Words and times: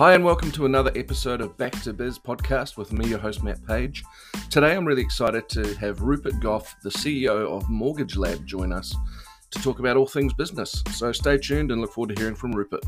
Hi, 0.00 0.14
and 0.14 0.24
welcome 0.24 0.50
to 0.52 0.64
another 0.64 0.90
episode 0.94 1.42
of 1.42 1.58
Back 1.58 1.72
to 1.82 1.92
Biz 1.92 2.18
podcast 2.18 2.78
with 2.78 2.90
me, 2.90 3.06
your 3.06 3.18
host, 3.18 3.42
Matt 3.42 3.62
Page. 3.66 4.02
Today, 4.48 4.74
I'm 4.74 4.86
really 4.86 5.02
excited 5.02 5.46
to 5.50 5.74
have 5.74 6.00
Rupert 6.00 6.40
Gough, 6.40 6.74
the 6.82 6.88
CEO 6.88 7.46
of 7.54 7.68
Mortgage 7.68 8.16
Lab, 8.16 8.46
join 8.46 8.72
us 8.72 8.96
to 9.50 9.62
talk 9.62 9.78
about 9.78 9.98
all 9.98 10.06
things 10.06 10.32
business. 10.32 10.82
So 10.92 11.12
stay 11.12 11.36
tuned 11.36 11.70
and 11.70 11.82
look 11.82 11.92
forward 11.92 12.16
to 12.16 12.18
hearing 12.18 12.34
from 12.34 12.52
Rupert. 12.52 12.82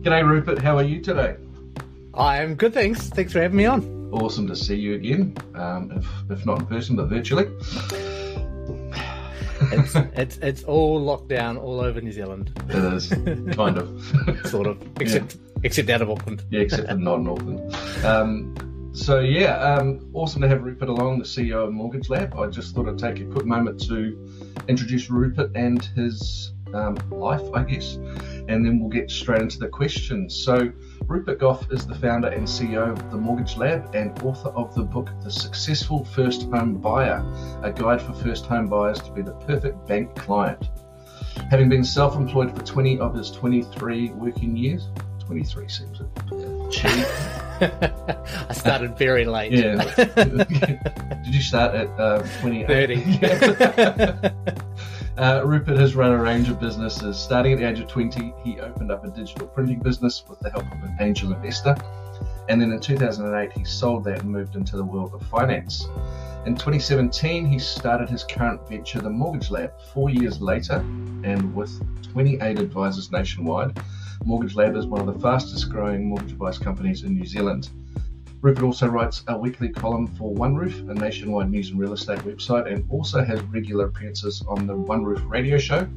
G'day, 0.00 0.26
Rupert. 0.26 0.58
How 0.58 0.78
are 0.78 0.84
you 0.84 1.02
today? 1.02 1.36
I'm 2.14 2.54
good, 2.54 2.72
thanks. 2.72 3.10
Thanks 3.10 3.34
for 3.34 3.42
having 3.42 3.58
me 3.58 3.66
on. 3.66 3.97
Awesome 4.12 4.46
to 4.46 4.56
see 4.56 4.76
you 4.76 4.94
again, 4.94 5.36
um, 5.54 5.92
if, 5.92 6.38
if 6.38 6.46
not 6.46 6.60
in 6.60 6.66
person, 6.66 6.96
but 6.96 7.08
virtually. 7.08 7.46
It's, 9.60 9.94
it's 10.14 10.36
it's 10.38 10.64
all 10.64 11.00
lockdown 11.00 11.60
all 11.60 11.80
over 11.80 12.00
New 12.00 12.12
Zealand. 12.12 12.50
It 12.68 12.94
is, 12.94 13.08
kind 13.54 13.76
of. 13.76 14.46
sort 14.46 14.66
of, 14.66 14.80
except 15.00 15.36
except 15.62 15.90
out 15.90 16.02
of 16.02 16.10
Auckland. 16.10 16.44
Yeah, 16.50 16.60
except 16.60 16.88
for 16.88 16.94
not 16.94 17.20
in 17.20 17.28
Auckland. 17.28 17.74
Um, 18.04 18.90
so 18.92 19.20
yeah, 19.20 19.56
um, 19.58 20.10
awesome 20.14 20.42
to 20.42 20.48
have 20.48 20.62
Rupert 20.62 20.88
along, 20.88 21.18
the 21.18 21.24
CEO 21.24 21.66
of 21.66 21.72
Mortgage 21.72 22.08
Lab. 22.08 22.34
I 22.38 22.46
just 22.46 22.74
thought 22.74 22.88
I'd 22.88 22.98
take 22.98 23.20
a 23.20 23.26
quick 23.26 23.46
moment 23.46 23.80
to 23.88 24.16
introduce 24.68 25.10
Rupert 25.10 25.50
and 25.54 25.84
his 25.96 26.52
um, 26.74 26.96
life, 27.10 27.42
I 27.54 27.62
guess, 27.64 27.94
and 27.94 28.64
then 28.64 28.80
we'll 28.80 28.90
get 28.90 29.10
straight 29.10 29.42
into 29.42 29.58
the 29.58 29.68
questions. 29.68 30.34
So 30.34 30.72
Rupert 31.08 31.38
Gough 31.38 31.72
is 31.72 31.86
the 31.86 31.94
founder 31.94 32.28
and 32.28 32.46
CEO 32.46 32.92
of 32.92 33.10
the 33.10 33.16
Mortgage 33.16 33.56
Lab 33.56 33.94
and 33.94 34.16
author 34.22 34.50
of 34.50 34.74
the 34.74 34.82
book 34.82 35.08
The 35.22 35.30
Successful 35.30 36.04
First 36.04 36.42
Home 36.50 36.74
Buyer, 36.74 37.24
a 37.62 37.72
guide 37.72 38.02
for 38.02 38.12
first 38.12 38.44
home 38.44 38.66
buyers 38.66 39.00
to 39.00 39.10
be 39.12 39.22
the 39.22 39.32
perfect 39.32 39.88
bank 39.88 40.14
client. 40.16 40.68
Having 41.50 41.70
been 41.70 41.82
self-employed 41.82 42.54
for 42.54 42.62
20 42.62 42.98
of 42.98 43.14
his 43.14 43.30
23 43.30 44.10
working 44.10 44.54
years, 44.54 44.88
23 45.20 45.68
seems 45.68 45.98
cheap. 46.70 46.90
I 47.62 48.52
started 48.52 48.98
very 48.98 49.24
late. 49.24 49.52
Yeah. 49.52 49.82
Did 51.24 51.34
you 51.34 51.40
start 51.40 51.74
at 51.74 51.88
uh, 51.98 52.22
28? 52.40 52.66
30. 52.66 54.28
Uh, 55.18 55.42
Rupert 55.44 55.76
has 55.76 55.96
run 55.96 56.12
a 56.12 56.22
range 56.22 56.48
of 56.48 56.60
businesses. 56.60 57.18
Starting 57.18 57.52
at 57.52 57.58
the 57.58 57.68
age 57.68 57.80
of 57.80 57.88
20, 57.88 58.32
he 58.44 58.60
opened 58.60 58.92
up 58.92 59.04
a 59.04 59.10
digital 59.10 59.48
printing 59.48 59.80
business 59.80 60.22
with 60.28 60.38
the 60.38 60.48
help 60.48 60.64
of 60.70 60.80
an 60.84 60.96
angel 61.00 61.32
investor. 61.32 61.74
And 62.48 62.62
then 62.62 62.70
in 62.70 62.78
2008, 62.78 63.52
he 63.52 63.64
sold 63.64 64.04
that 64.04 64.20
and 64.20 64.30
moved 64.30 64.54
into 64.54 64.76
the 64.76 64.84
world 64.84 65.12
of 65.14 65.26
finance. 65.26 65.88
In 66.46 66.54
2017, 66.54 67.46
he 67.46 67.58
started 67.58 68.08
his 68.08 68.22
current 68.22 68.68
venture, 68.68 69.00
the 69.00 69.10
Mortgage 69.10 69.50
Lab. 69.50 69.72
Four 69.92 70.08
years 70.08 70.40
later, 70.40 70.76
and 71.24 71.52
with 71.52 71.72
28 72.12 72.56
advisors 72.60 73.10
nationwide, 73.10 73.76
Mortgage 74.24 74.54
Lab 74.54 74.76
is 74.76 74.86
one 74.86 75.00
of 75.00 75.12
the 75.12 75.20
fastest 75.20 75.68
growing 75.68 76.08
mortgage 76.08 76.30
advice 76.30 76.58
companies 76.58 77.02
in 77.02 77.14
New 77.14 77.26
Zealand. 77.26 77.70
Rupert 78.40 78.62
also 78.62 78.86
writes 78.86 79.24
a 79.26 79.36
weekly 79.36 79.68
column 79.68 80.06
for 80.06 80.32
OneRoof, 80.32 80.88
a 80.88 80.94
nationwide 80.94 81.50
news 81.50 81.70
and 81.70 81.80
real 81.80 81.92
estate 81.92 82.20
website, 82.20 82.72
and 82.72 82.88
also 82.88 83.24
has 83.24 83.42
regular 83.44 83.86
appearances 83.86 84.44
on 84.46 84.64
the 84.66 84.74
OneRoof 84.74 85.28
radio 85.28 85.58
show. 85.58 85.88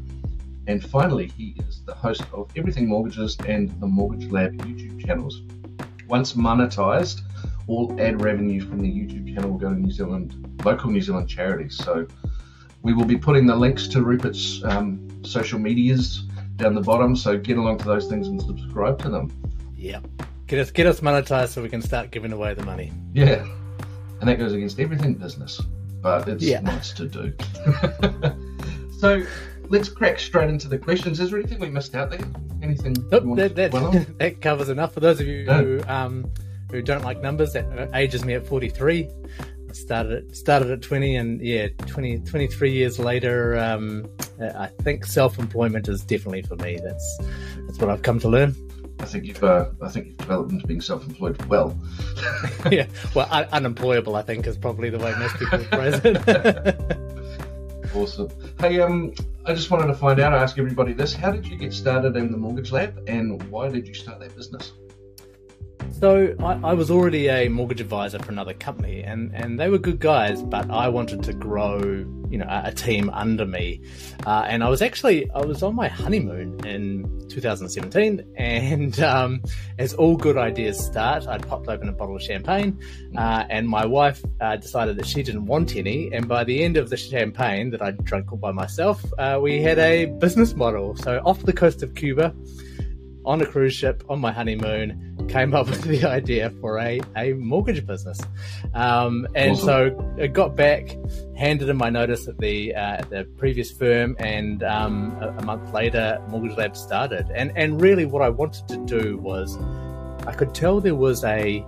And 0.65 0.83
finally, 0.83 1.27
he 1.27 1.55
is 1.67 1.83
the 1.85 1.93
host 1.93 2.23
of 2.33 2.49
Everything 2.55 2.87
Mortgages 2.87 3.37
and 3.47 3.69
the 3.79 3.85
Mortgage 3.85 4.31
Lab 4.31 4.57
YouTube 4.57 5.05
channels. 5.05 5.43
Once 6.07 6.33
monetized, 6.33 7.21
all 7.67 7.95
ad 8.01 8.21
revenue 8.21 8.61
from 8.61 8.79
the 8.79 8.89
YouTube 8.89 9.33
channel 9.33 9.51
will 9.51 9.59
go 9.59 9.69
to 9.69 9.79
New 9.79 9.91
Zealand, 9.91 10.63
local 10.65 10.89
New 10.89 11.01
Zealand 11.01 11.29
charities. 11.29 11.77
So 11.77 12.07
we 12.81 12.93
will 12.93 13.05
be 13.05 13.17
putting 13.17 13.45
the 13.45 13.55
links 13.55 13.87
to 13.89 14.01
Rupert's 14.01 14.63
um, 14.63 15.23
social 15.23 15.59
medias 15.59 16.23
down 16.55 16.73
the 16.73 16.81
bottom. 16.81 17.15
So 17.15 17.37
get 17.37 17.57
along 17.57 17.77
to 17.79 17.85
those 17.85 18.07
things 18.07 18.27
and 18.27 18.41
subscribe 18.41 18.97
to 19.03 19.09
them. 19.09 19.31
Yep. 19.75 20.07
Get 20.51 20.59
us 20.59 20.69
get 20.69 20.85
us 20.85 20.99
monetized 20.99 21.47
so 21.53 21.61
we 21.63 21.69
can 21.69 21.81
start 21.81 22.11
giving 22.11 22.33
away 22.33 22.53
the 22.53 22.65
money. 22.65 22.91
Yeah, 23.13 23.47
and 24.19 24.27
that 24.27 24.37
goes 24.37 24.51
against 24.51 24.81
everything 24.81 25.13
business, 25.13 25.61
but 26.01 26.27
it's 26.27 26.43
Yeah. 26.43 26.59
nice 26.59 26.91
to 26.91 27.07
do. 27.07 27.33
so 28.99 29.23
let's 29.69 29.87
crack 29.87 30.19
straight 30.19 30.49
into 30.49 30.67
the 30.67 30.77
questions. 30.77 31.21
Is 31.21 31.29
there 31.31 31.39
anything 31.39 31.59
we 31.59 31.69
missed 31.69 31.95
out 31.95 32.09
there? 32.09 32.19
Anything 32.61 32.93
Nope, 33.09 33.37
that, 33.37 33.55
that, 33.55 33.71
dwell 33.71 33.85
on? 33.95 34.05
that 34.19 34.41
covers 34.41 34.67
enough. 34.67 34.93
For 34.93 34.99
those 34.99 35.21
of 35.21 35.27
you 35.27 35.45
No. 35.45 35.63
who 35.63 35.81
um, 35.87 36.29
who 36.69 36.81
don't 36.81 37.05
like 37.05 37.21
numbers, 37.21 37.53
that 37.53 37.89
ages 37.95 38.25
me 38.25 38.33
at 38.33 38.45
43. 38.45 39.07
I 39.69 39.71
started 39.71 40.11
at, 40.31 40.35
started 40.35 40.69
at 40.69 40.81
20, 40.81 41.15
and 41.15 41.39
yeah, 41.41 41.69
20, 41.87 42.19
23 42.19 42.73
years 42.73 42.99
later, 42.99 43.57
um, 43.57 44.05
I 44.41 44.67
think 44.81 45.05
self-employment 45.05 45.87
is 45.87 46.01
definitely 46.03 46.41
for 46.41 46.57
me. 46.57 46.77
That's 46.83 47.17
that's 47.67 47.79
what 47.79 47.89
I've 47.89 48.01
come 48.01 48.19
to 48.19 48.27
learn. 48.27 48.53
I 49.01 49.05
think 49.05 49.25
you've, 49.25 49.43
uh, 49.43 49.65
I 49.81 49.89
think 49.89 50.07
you've 50.07 50.17
developed 50.17 50.51
into 50.51 50.67
being 50.67 50.81
self-employed 50.81 51.43
well. 51.45 51.77
yeah, 52.71 52.85
well, 53.15 53.27
un- 53.31 53.47
unemployable, 53.51 54.15
I 54.15 54.21
think, 54.21 54.45
is 54.47 54.57
probably 54.57 54.89
the 54.89 54.99
way 54.99 55.13
most 55.17 55.35
people 55.37 55.59
phrase 55.65 55.99
it. 56.03 56.97
Awesome. 57.93 58.29
Hey, 58.57 58.79
um, 58.79 59.13
I 59.45 59.53
just 59.53 59.69
wanted 59.69 59.87
to 59.87 59.93
find 59.95 60.17
out. 60.21 60.33
I 60.33 60.37
ask 60.37 60.57
everybody 60.57 60.93
this: 60.93 61.13
How 61.13 61.29
did 61.29 61.45
you 61.45 61.57
get 61.57 61.73
started 61.73 62.15
in 62.15 62.31
the 62.31 62.37
Mortgage 62.37 62.71
Lab, 62.71 63.03
and 63.07 63.43
why 63.49 63.67
did 63.67 63.85
you 63.85 63.93
start 63.93 64.21
that 64.21 64.33
business? 64.33 64.71
So 65.91 66.35
I, 66.39 66.71
I 66.71 66.73
was 66.73 66.89
already 66.89 67.27
a 67.27 67.47
mortgage 67.47 67.81
advisor 67.81 68.19
for 68.19 68.31
another 68.31 68.53
company, 68.53 69.01
and, 69.01 69.31
and 69.35 69.59
they 69.59 69.69
were 69.69 69.77
good 69.77 69.99
guys, 69.99 70.41
but 70.41 70.69
I 70.69 70.87
wanted 70.89 71.23
to 71.23 71.33
grow, 71.33 71.79
you 72.29 72.37
know, 72.37 72.47
a, 72.49 72.69
a 72.69 72.71
team 72.71 73.09
under 73.11 73.45
me. 73.45 73.81
Uh, 74.25 74.45
and 74.47 74.63
I 74.63 74.69
was 74.69 74.81
actually 74.81 75.29
I 75.31 75.41
was 75.41 75.61
on 75.63 75.75
my 75.75 75.87
honeymoon 75.87 76.65
in 76.65 77.27
2017, 77.29 78.33
and 78.35 78.99
um, 78.99 79.43
as 79.77 79.93
all 79.93 80.17
good 80.17 80.37
ideas 80.37 80.83
start, 80.83 81.27
I 81.27 81.37
popped 81.37 81.67
open 81.67 81.89
a 81.89 81.93
bottle 81.93 82.15
of 82.15 82.21
champagne, 82.21 82.79
uh, 83.17 83.45
and 83.49 83.67
my 83.67 83.85
wife 83.85 84.23
uh, 84.39 84.55
decided 84.55 84.97
that 84.97 85.05
she 85.05 85.23
didn't 85.23 85.45
want 85.45 85.75
any. 85.75 86.11
And 86.13 86.27
by 86.27 86.43
the 86.43 86.63
end 86.63 86.77
of 86.77 86.89
the 86.89 86.97
champagne 86.97 87.69
that 87.71 87.81
I 87.81 87.91
drank 87.91 88.31
all 88.31 88.37
by 88.37 88.51
myself, 88.51 89.03
uh, 89.17 89.39
we 89.41 89.61
had 89.61 89.77
a 89.77 90.05
business 90.05 90.55
model. 90.55 90.95
So 90.95 91.21
off 91.25 91.43
the 91.43 91.53
coast 91.53 91.83
of 91.83 91.95
Cuba 91.95 92.33
on 93.25 93.41
a 93.41 93.45
cruise 93.45 93.73
ship 93.73 94.03
on 94.09 94.19
my 94.19 94.31
honeymoon 94.31 95.10
came 95.31 95.53
up 95.53 95.67
with 95.69 95.81
the 95.83 96.03
idea 96.05 96.49
for 96.61 96.77
a, 96.79 96.99
a 97.15 97.33
mortgage 97.33 97.85
business 97.85 98.19
um, 98.73 99.27
and 99.35 99.51
Awesome. 99.51 99.65
so 99.65 100.15
I 100.21 100.27
got 100.27 100.55
back 100.55 100.97
handed 101.37 101.69
in 101.69 101.77
my 101.77 101.89
notice 101.89 102.27
at 102.27 102.37
the 102.37 102.75
uh, 102.75 102.79
at 102.97 103.09
the 103.09 103.23
previous 103.37 103.71
firm 103.71 104.15
and 104.19 104.63
um, 104.63 105.15
a, 105.21 105.29
a 105.29 105.41
month 105.45 105.73
later 105.73 106.21
mortgage 106.29 106.57
lab 106.57 106.75
started 106.75 107.25
and 107.33 107.51
and 107.55 107.81
really 107.81 108.05
what 108.05 108.21
I 108.21 108.29
wanted 108.29 108.67
to 108.69 108.77
do 108.85 109.17
was 109.17 109.57
I 110.27 110.33
could 110.33 110.53
tell 110.53 110.79
there 110.81 110.95
was 110.95 111.23
a 111.23 111.65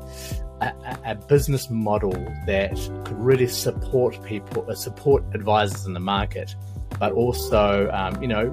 a, 0.61 0.65
a- 0.65 1.11
a 1.11 1.15
business 1.15 1.69
model 1.69 2.13
that 2.45 2.75
could 3.05 3.19
really 3.19 3.47
support 3.47 4.23
people, 4.23 4.65
uh, 4.69 4.75
support 4.75 5.23
advisors 5.33 5.85
in 5.85 5.93
the 5.93 5.99
market, 5.99 6.55
but 6.99 7.11
also, 7.11 7.89
um, 7.91 8.21
you 8.21 8.27
know, 8.29 8.45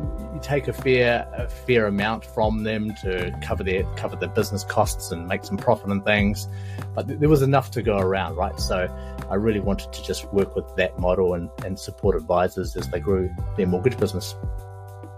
take 0.43 0.69
a 0.69 0.73
fair 0.73 1.27
a 1.35 1.49
fair 1.49 1.87
amount 1.87 2.25
from 2.25 2.63
them 2.63 2.95
to 3.03 3.37
cover 3.43 3.63
their 3.63 3.85
cover 3.97 4.17
their 4.17 4.29
business 4.29 4.65
costs 4.65 5.11
and 5.11 5.27
make 5.27 5.45
some 5.45 5.57
profit 5.57 5.91
and 5.91 6.05
things. 6.05 6.49
But 6.95 7.09
th- 7.09 7.21
there 7.21 7.29
was 7.29 7.43
enough 7.43 7.71
to 7.73 7.83
go 7.83 7.99
around, 7.99 8.37
right? 8.37 8.59
So 8.59 8.89
I 9.31 9.35
really 9.35 9.61
wanted 9.61 9.93
to 9.93 10.03
just 10.03 10.33
work 10.33 10.57
with 10.57 10.75
that 10.77 10.99
model 10.99 11.35
and, 11.35 11.51
and 11.65 11.79
support 11.79 12.17
advisors 12.17 12.77
as 12.77 12.89
they 12.89 13.01
grew 13.01 13.31
their 13.57 13.67
mortgage 13.67 13.99
business. 13.99 14.35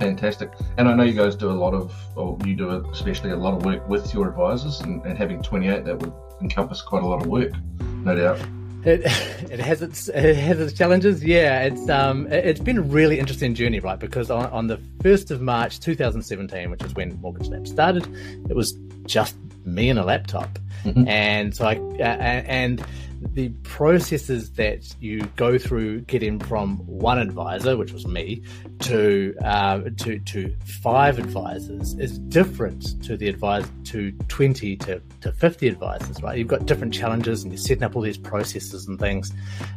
Fantastic. 0.01 0.53
And 0.79 0.89
I 0.89 0.95
know 0.95 1.05
you 1.05 1.13
guys 1.13 1.37
do 1.37 1.51
a 1.51 1.53
lot 1.53 1.75
of, 1.75 1.95
or 2.17 2.37
you 2.45 2.57
do 2.57 2.71
especially 2.91 3.31
a 3.31 3.37
lot 3.37 3.55
of 3.55 3.65
work 3.65 3.89
with 3.89 4.13
your 4.13 4.29
advisors, 4.29 4.81
and, 4.81 5.05
and 5.07 5.17
having 5.17 5.43
28, 5.43 5.85
that 5.85 5.99
would 6.01 6.13
encompass 6.41 6.83
quite 6.83 7.05
a 7.05 7.07
lot 7.07 7.23
of 7.23 7.29
work, 7.29 7.53
no 7.81 8.17
doubt. 8.17 8.41
It, 8.85 9.01
it 9.51 9.61
has 9.61 9.83
its 9.83 10.09
it 10.09 10.37
has 10.37 10.59
its 10.61 10.73
challenges. 10.73 11.23
Yeah, 11.25 11.63
it's 11.63 11.89
um 11.89 12.27
it- 12.27 12.45
it's 12.47 12.61
been 12.61 12.79
a 12.79 12.83
really 12.83 13.19
interesting 13.19 13.55
journey, 13.55 13.81
right? 13.81 13.99
Because 13.99 14.31
on, 14.31 14.47
on 14.47 14.67
the 14.67 14.79
first 15.03 15.31
of 15.31 15.41
March, 15.41 15.81
2017, 15.81 16.71
which 16.71 16.83
is 16.83 16.95
when 16.95 17.21
Mortgage 17.21 17.49
Lab 17.49 17.67
started, 17.67 18.07
it 18.51 18.57
was 18.57 18.73
just 19.07 19.37
me 19.65 19.89
and 19.91 19.99
a 19.99 20.05
laptop, 20.05 20.59
Mhm. 20.85 21.07
and 21.09 21.55
so 21.55 21.65
I 21.67 21.77
uh, 21.77 22.03
and 22.03 22.85
the 23.35 23.49
processes 23.63 24.51
that 24.53 24.95
you 25.01 25.23
go 25.37 25.59
through 25.59 26.01
getting 26.03 26.39
from 26.39 26.79
one 26.79 27.19
advisor, 27.19 27.77
which 27.77 27.93
was 27.93 28.07
me, 28.07 28.43
to 28.81 29.35
uh, 29.45 29.81
to 29.99 30.19
to 30.21 30.55
five 30.83 31.19
advisors 31.19 31.95
is 31.95 32.19
different 32.19 33.03
to 33.05 33.17
the 33.17 33.29
advisor 33.29 33.69
to 33.85 34.13
twenty 34.29 34.77
to, 34.77 35.01
to 35.21 35.33
fifty 35.33 35.69
advisors, 35.69 36.23
right? 36.23 36.39
You've 36.39 36.49
got 36.49 36.67
different 36.67 36.93
challenges, 36.93 37.43
and 37.43 37.53
you're 37.53 37.59
setting 37.59 37.83
up 37.85 37.97
all 37.97 38.03
these 38.03 38.19
processes 38.19 38.87
and 38.87 38.99
things. 38.99 39.33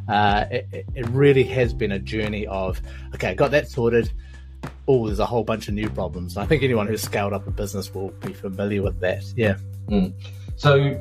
Uh, 0.08 0.46
it, 0.52 0.68
it- 0.72 1.06
really 1.10 1.44
has 1.44 1.74
been 1.74 1.92
a 1.92 2.00
journey 2.00 2.46
of 2.48 2.82
okay, 3.14 3.36
got 3.36 3.52
that 3.52 3.70
sorted. 3.70 4.12
Oh, 4.88 5.06
there's 5.08 5.20
a 5.20 5.26
whole 5.26 5.44
bunch 5.44 5.68
of 5.68 5.74
new 5.76 5.90
problems. 5.90 6.36
And 6.36 6.44
I 6.44 6.48
think 6.48 6.62
anyone 6.64 6.88
who's 6.88 7.02
scaled 7.02 7.32
up 7.34 7.48
a 7.48 7.52
business 7.52 7.94
will 7.94 8.10
be 8.10 8.34
familiar 8.34 8.82
with 8.82 9.00
that. 9.02 9.24
Yeah. 9.36 9.58
So 10.58 11.00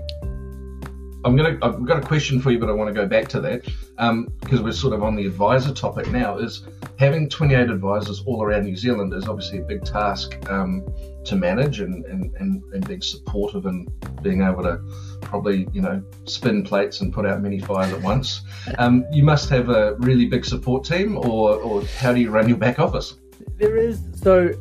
I'm 1.25 1.37
gonna 1.37 1.59
I've 1.63 1.85
got 1.85 1.99
a 1.99 2.07
question 2.07 2.41
for 2.41 2.51
you, 2.51 2.59
but 2.59 2.69
I 2.69 2.73
want 2.73 2.89
to 2.89 2.95
go 2.95 3.07
back 3.07 3.29
to 3.29 3.41
that 3.41 3.65
because 3.65 4.59
um, 4.59 4.65
we're 4.65 4.73
sort 4.73 4.93
of 4.93 5.03
on 5.03 5.17
the 5.17 5.27
advisor 5.27 5.73
topic 5.73 6.09
now. 6.09 6.37
Is 6.37 6.67
having 6.99 7.29
28 7.29 7.71
advisors 7.71 8.23
all 8.27 8.43
around 8.43 8.65
New 8.65 8.77
Zealand 8.77 9.13
is 9.15 9.27
obviously 9.27 9.59
a 9.59 9.63
big 9.63 9.85
task 9.85 10.37
um, 10.51 10.87
to 11.25 11.37
manage, 11.37 11.81
and, 11.81 12.05
and 12.05 12.35
and 12.37 12.63
and 12.75 12.87
being 12.87 13.01
supportive 13.01 13.65
and 13.65 13.89
being 14.23 14.43
able 14.43 14.63
to 14.65 14.81
probably 15.23 15.67
you 15.73 15.81
know 15.81 16.03
spin 16.25 16.63
plates 16.63 17.01
and 17.01 17.13
put 17.13 17.25
out 17.25 17.41
many 17.41 17.59
fires 17.59 17.93
at 17.93 18.03
once. 18.03 18.43
Um, 18.79 19.07
you 19.11 19.23
must 19.23 19.49
have 19.49 19.71
a 19.71 19.95
really 19.97 20.27
big 20.27 20.45
support 20.45 20.85
team, 20.85 21.17
or 21.17 21.55
or 21.57 21.85
how 21.99 22.13
do 22.13 22.21
you 22.21 22.31
run 22.31 22.49
your 22.49 22.59
back 22.59 22.79
office? 22.79 23.15
There 23.57 23.77
is 23.77 24.01
so 24.15 24.53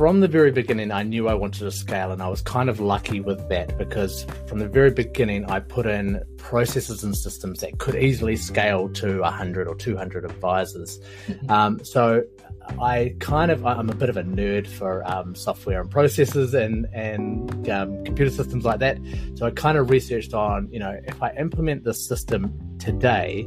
from 0.00 0.20
the 0.20 0.28
very 0.28 0.50
beginning, 0.50 0.90
I 0.90 1.02
knew 1.02 1.28
I 1.28 1.34
wanted 1.34 1.58
to 1.58 1.70
scale, 1.70 2.10
and 2.10 2.22
I 2.22 2.28
was 2.28 2.40
kind 2.40 2.70
of 2.70 2.80
lucky 2.80 3.20
with 3.20 3.50
that 3.50 3.76
because 3.76 4.24
from 4.46 4.58
the 4.58 4.66
very 4.66 4.90
beginning, 4.90 5.44
I 5.44 5.60
put 5.60 5.84
in 5.84 6.24
processes 6.38 7.04
and 7.04 7.14
systems 7.14 7.60
that 7.60 7.76
could 7.76 7.94
easily 7.94 8.36
scale 8.36 8.88
to 8.94 9.20
100 9.20 9.68
or 9.68 9.74
200 9.74 10.24
advisors. 10.24 10.98
Mm-hmm. 11.26 11.50
Um, 11.50 11.84
so 11.84 12.24
I 12.80 13.14
kind 13.18 13.50
of 13.50 13.66
I'm 13.66 13.90
a 13.90 13.94
bit 13.94 14.08
of 14.08 14.16
a 14.16 14.22
nerd 14.22 14.66
for 14.66 15.06
um, 15.06 15.34
software 15.34 15.82
and 15.82 15.90
processes 15.90 16.54
and 16.54 16.86
and 16.94 17.68
um, 17.68 18.02
computer 18.02 18.30
systems 18.30 18.64
like 18.64 18.78
that. 18.78 18.96
So 19.34 19.44
I 19.44 19.50
kind 19.50 19.76
of 19.76 19.90
researched 19.90 20.32
on 20.32 20.70
you 20.72 20.78
know 20.78 20.98
if 21.04 21.22
I 21.22 21.34
implement 21.38 21.84
this 21.84 22.08
system 22.08 22.58
today, 22.78 23.46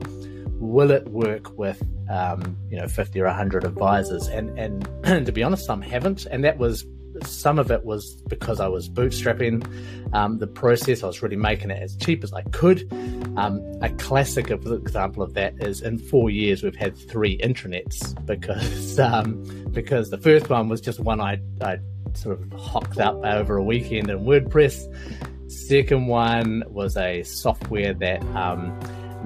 will 0.60 0.92
it 0.92 1.08
work 1.08 1.58
with 1.58 1.82
um, 2.10 2.58
you 2.70 2.78
know 2.78 2.88
50 2.88 3.20
or 3.22 3.26
100 3.26 3.64
advisors 3.64 4.28
and 4.28 4.58
and 4.58 4.88
to 5.26 5.32
be 5.32 5.44
honest 5.44 5.66
some 5.66 5.82
haven't 5.82 6.26
and 6.28 6.44
that 6.44 6.58
was 6.58 6.86
some 7.22 7.60
of 7.60 7.72
it 7.72 7.86
was 7.86 8.16
because 8.28 8.60
I 8.60 8.68
was 8.68 8.90
bootstrapping 8.90 9.66
um, 10.14 10.40
the 10.40 10.48
process. 10.48 11.04
I 11.04 11.08
was 11.08 11.22
really 11.22 11.36
making 11.36 11.72
it 11.72 11.82
as 11.82 11.96
cheap 11.96 12.24
as 12.24 12.34
I 12.34 12.42
could. 12.44 12.92
Um, 13.38 13.62
a 13.82 13.90
classic 13.92 14.50
example 14.50 15.24
of 15.24 15.34
that 15.34 15.54
is 15.60 15.82
in 15.82 15.98
four 15.98 16.30
years 16.30 16.64
we've 16.64 16.76
had 16.76 16.98
three 16.98 17.38
intranets 17.40 18.14
because 18.26 19.00
um, 19.00 19.44
because 19.72 20.10
the 20.10 20.18
first 20.18 20.50
one 20.50 20.70
was 20.70 20.82
just 20.82 21.00
one 21.00 21.22
I 21.22 21.40
I 21.62 21.78
sort 22.14 22.40
of 22.40 22.60
hocked 22.60 23.00
up 23.00 23.16
over 23.24 23.58
a 23.58 23.64
weekend 23.64 24.10
in 24.10 24.20
WordPress. 24.20 25.52
Second 25.52 26.08
one 26.08 26.64
was 26.68 26.98
a 26.98 27.24
software 27.24 27.94
that 27.94 28.24
um, 28.36 28.78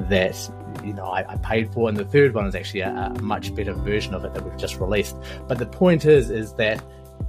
that 0.10 0.50
you 0.84 0.94
know 0.94 1.06
I, 1.06 1.34
I, 1.34 1.38
paid 1.38 1.74
for, 1.74 1.90
and 1.90 1.98
the 1.98 2.06
third 2.06 2.34
one 2.34 2.46
is 2.46 2.56
actually 2.56 2.82
a, 2.82 3.14
a, 3.16 3.22
much 3.22 3.54
better 3.56 3.74
version 3.74 4.14
of 4.14 4.26
it 4.26 4.34
that 4.34 4.44
we've 4.44 4.58
just 4.58 4.80
released. 4.80 5.16
But 5.48 5.58
the 5.58 5.66
point 5.66 6.06
is, 6.06 6.30
is 6.30 6.54
that 6.54 6.84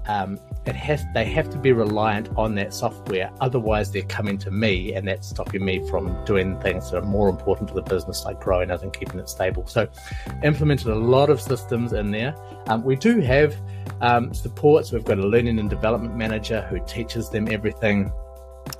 um, 0.07 0.39
it 0.67 0.75
has 0.75 1.05
they 1.15 1.25
have 1.25 1.49
to 1.51 1.59
be 1.59 1.73
reliant 1.73 2.29
on 2.37 2.55
that 2.57 2.75
software, 2.75 3.31
otherwise 3.41 3.91
they're 3.91 4.03
coming 4.03 4.39
to 4.39 4.51
me, 4.51 4.95
and 4.95 5.09
that's 5.09 5.29
stopping 5.29 5.65
me 5.65 5.87
from 5.89 6.25
doing 6.25 6.59
things 6.61 6.91
that 6.91 6.99
are 6.99 7.07
more 7.07 7.29
important 7.29 7.69
to 7.69 7.75
the 7.75 7.83
business, 7.83 8.25
like 8.25 8.41
growing 8.41 8.71
it 8.71 8.83
and 8.83 8.93
keeping 8.93 9.19
it 9.19 9.29
stable. 9.29 9.67
So, 9.67 9.89
implemented 10.43 10.89
a 10.89 10.95
lot 10.95 11.31
of 11.31 11.41
systems 11.41 11.93
in 11.93 12.11
there. 12.11 12.35
Um, 12.67 12.85
we 12.85 12.97
do 12.97 13.21
have 13.21 13.57
um, 14.01 14.33
support, 14.35 14.87
so 14.87 14.97
we've 14.97 15.05
got 15.05 15.19
a 15.19 15.27
learning 15.27 15.59
and 15.59 15.71
development 15.71 16.17
manager 16.17 16.63
who 16.69 16.85
teaches 16.87 17.31
them 17.31 17.49
everything 17.51 18.13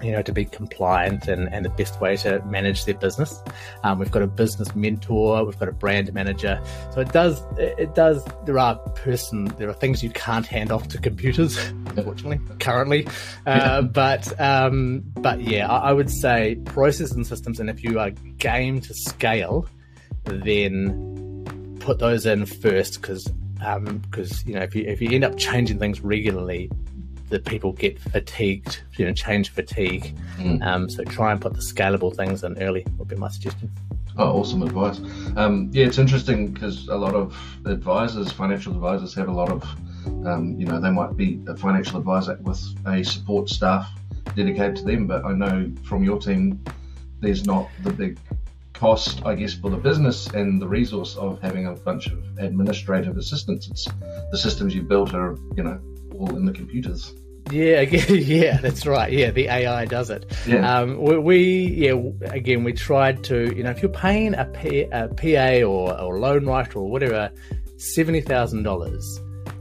you 0.03 0.13
know, 0.13 0.23
to 0.23 0.33
be 0.33 0.45
compliant 0.45 1.29
and, 1.29 1.53
and 1.53 1.65
the 1.65 1.71
best 1.71 2.01
way 2.01 2.17
to 2.17 2.43
manage 2.47 2.85
their 2.85 2.95
business. 2.95 3.43
Um, 3.85 3.99
we've 3.99 4.11
got 4.11 4.23
a 4.23 4.27
business 4.27 4.75
mentor, 4.75 5.45
we've 5.45 5.59
got 5.59 5.69
a 5.69 5.73
brand 5.73 6.13
manager. 6.15 6.61
So 6.93 7.01
it 7.01 7.13
does, 7.13 7.43
it 7.59 7.95
does, 7.95 8.25
there 8.45 8.59
are 8.59 8.77
person, 8.91 9.47
there 9.59 9.69
are 9.69 9.75
things 9.75 10.03
you 10.03 10.11
can't 10.11 10.47
hand 10.47 10.71
off 10.71 10.89
to 10.89 10.99
computers, 10.99 11.57
unfortunately, 11.87 12.41
currently. 12.61 13.07
Uh, 13.47 13.83
but, 13.83 14.39
um, 14.41 15.03
but 15.17 15.41
yeah, 15.41 15.69
I, 15.69 15.91
I 15.91 15.93
would 15.93 16.11
say 16.11 16.57
process 16.65 17.13
and 17.13 17.27
systems. 17.27 17.61
And 17.61 17.69
if 17.69 17.83
you 17.83 17.99
are 17.99 18.11
game 18.11 18.81
to 18.83 18.95
scale, 18.95 19.69
then 20.25 21.79
put 21.81 21.99
those 21.99 22.27
in 22.27 22.47
first 22.47 23.01
because 23.01 23.25
because 23.59 24.33
um, 24.33 24.45
you 24.47 24.55
know 24.55 24.61
if 24.61 24.75
you 24.75 24.85
if 24.85 25.01
you 25.01 25.11
end 25.11 25.25
up 25.25 25.37
changing 25.37 25.79
things 25.79 26.01
regularly, 26.01 26.71
that 27.31 27.45
people 27.45 27.73
get 27.73 27.99
fatigued, 27.99 28.83
you 28.97 29.07
know, 29.07 29.13
change 29.13 29.51
fatigue. 29.51 30.15
Mm. 30.39 30.65
Um, 30.65 30.89
so 30.89 31.05
try 31.05 31.33
and 31.33 31.41
put 31.41 31.55
the 31.55 31.61
scalable 31.61 32.15
things 32.15 32.43
in 32.45 32.61
early 32.63 32.87
would 32.97 33.09
be 33.09 33.17
my 33.17 33.29
suggestion. 33.29 33.71
Oh, 34.17 34.41
awesome 34.41 34.63
advice. 34.63 35.01
Um, 35.37 35.71
yeah, 35.73 35.87
it's 35.87 35.99
interesting 35.99 36.53
because 36.53 36.89
a 36.89 36.97
lot 36.97 37.15
of 37.15 37.37
advisors, 37.67 38.33
financial 38.33 38.73
advisors, 38.73 39.15
have 39.15 39.29
a 39.29 39.33
lot 39.33 39.51
of, 39.51 39.63
um, 40.27 40.57
you 40.59 40.67
know, 40.67 40.81
they 40.81 40.91
might 40.91 41.17
be 41.17 41.41
a 41.47 41.57
financial 41.57 41.99
advisor 41.99 42.37
with 42.43 42.61
a 42.87 43.05
support 43.05 43.49
staff 43.49 43.89
dedicated 44.35 44.77
to 44.77 44.85
them, 44.85 45.07
but 45.07 45.25
I 45.25 45.33
know 45.33 45.71
from 45.85 46.03
your 46.03 46.19
team, 46.19 46.63
there's 47.21 47.47
not 47.47 47.69
the 47.85 47.93
big 47.93 48.19
cost, 48.73 49.25
I 49.25 49.35
guess, 49.35 49.55
for 49.55 49.71
the 49.71 49.77
business 49.77 50.29
and 50.29 50.61
the 50.61 50.69
resource 50.69 51.17
of 51.17 51.41
having 51.41 51.67
a 51.67 51.73
bunch 51.73 52.07
of 52.07 52.19
administrative 52.39 53.17
assistants. 53.17 53.69
It's 53.69 53.89
the 54.31 54.39
systems 54.39 54.75
you 54.75 54.83
built 54.83 55.15
are, 55.15 55.37
you 55.57 55.63
know, 55.63 55.81
all 56.19 56.37
in 56.37 56.45
the 56.45 56.53
computers. 56.53 57.15
Yeah, 57.51 57.81
yeah, 57.81 58.61
that's 58.61 58.85
right. 58.85 59.11
Yeah, 59.11 59.31
the 59.31 59.49
AI 59.49 59.87
does 59.87 60.11
it. 60.11 60.27
Yeah. 60.47 60.81
Um, 60.81 60.99
we, 60.99 61.17
we, 61.19 61.39
yeah, 61.77 61.95
again, 62.27 62.63
we 62.63 62.75
tried 62.75 63.25
to, 63.25 63.57
you 63.57 63.63
know, 63.63 63.71
if 63.71 63.81
you're 63.81 63.91
paying 63.91 64.35
a, 64.35 64.45
P, 64.45 64.83
a 64.83 65.09
PA 65.09 65.67
or, 65.67 65.99
or 65.99 66.19
loan 66.19 66.45
writer 66.45 66.79
or 66.81 66.91
whatever, 66.91 67.31
seventy 67.79 68.21
thousand 68.21 68.65
dollars 68.65 69.21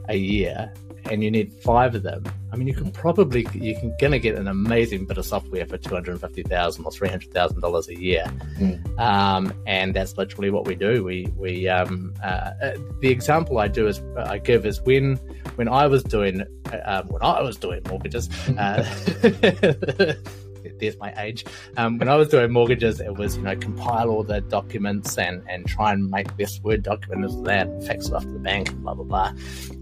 a 0.10 0.18
year 0.18 0.74
and 1.10 1.24
you 1.24 1.32
need 1.32 1.54
five 1.54 1.96
of 1.96 2.04
them, 2.04 2.26
I 2.52 2.56
mean, 2.56 2.68
you 2.68 2.74
can 2.74 2.92
probably 2.92 3.46
you 3.54 3.76
can 3.76 3.96
gonna 4.00 4.20
get 4.20 4.36
an 4.36 4.48
amazing 4.48 5.06
bit 5.06 5.18
of 5.18 5.26
software 5.26 5.66
for 5.66 5.78
two 5.78 5.94
hundred 5.94 6.12
and 6.14 6.22
fifty 6.22 6.44
thousand 6.44 6.86
or 6.86 6.92
three 6.92 7.10
hundred 7.10 7.34
thousand 7.34 7.62
dollars 7.62 7.88
a 7.90 8.00
year, 8.00 8.26
mm. 8.58 9.00
um, 9.00 9.54
and 9.66 9.94
that's 9.94 10.18
literally 10.18 10.50
what 10.50 10.66
we 10.66 10.76
do. 10.76 11.04
We 11.04 11.28
we 11.36 11.68
um, 11.68 12.14
uh, 12.24 12.52
uh 12.62 12.78
the 13.02 13.10
example 13.10 13.60
I 13.60 13.68
do 13.68 13.88
is 13.88 14.02
I 14.18 14.38
give 14.38 14.66
is 14.66 14.82
when 14.82 15.18
when 15.56 15.68
I 15.68 15.88
was 15.88 16.04
doing 16.04 16.42
uh, 16.72 16.80
um, 16.86 17.08
when 17.08 17.22
I 17.22 17.42
was 17.42 17.58
doing 17.58 17.82
mortgages. 17.90 18.30
Uh, 18.58 20.14
there's 20.80 20.98
my 20.98 21.14
age. 21.18 21.46
Um, 21.78 21.98
when 21.98 22.10
I 22.10 22.16
was 22.16 22.30
doing 22.30 22.52
mortgages, 22.52 23.00
it 23.00 23.16
was 23.16 23.38
you 23.38 23.44
know 23.44 23.56
compile 23.56 24.10
all 24.10 24.24
the 24.24 24.42
documents 24.42 25.18
and 25.18 25.44
and 25.50 25.68
try 25.68 25.94
and 25.94 26.10
make 26.10 26.36
this 26.38 26.60
Word 26.62 26.84
document 26.84 27.26
as 27.26 27.42
that, 27.44 27.84
fax 27.84 28.08
it 28.08 28.14
off 28.14 28.24
to 28.24 28.32
the 28.32 28.40
bank, 28.40 28.74
blah 28.78 28.94
blah 28.94 29.06
blah. 29.06 29.34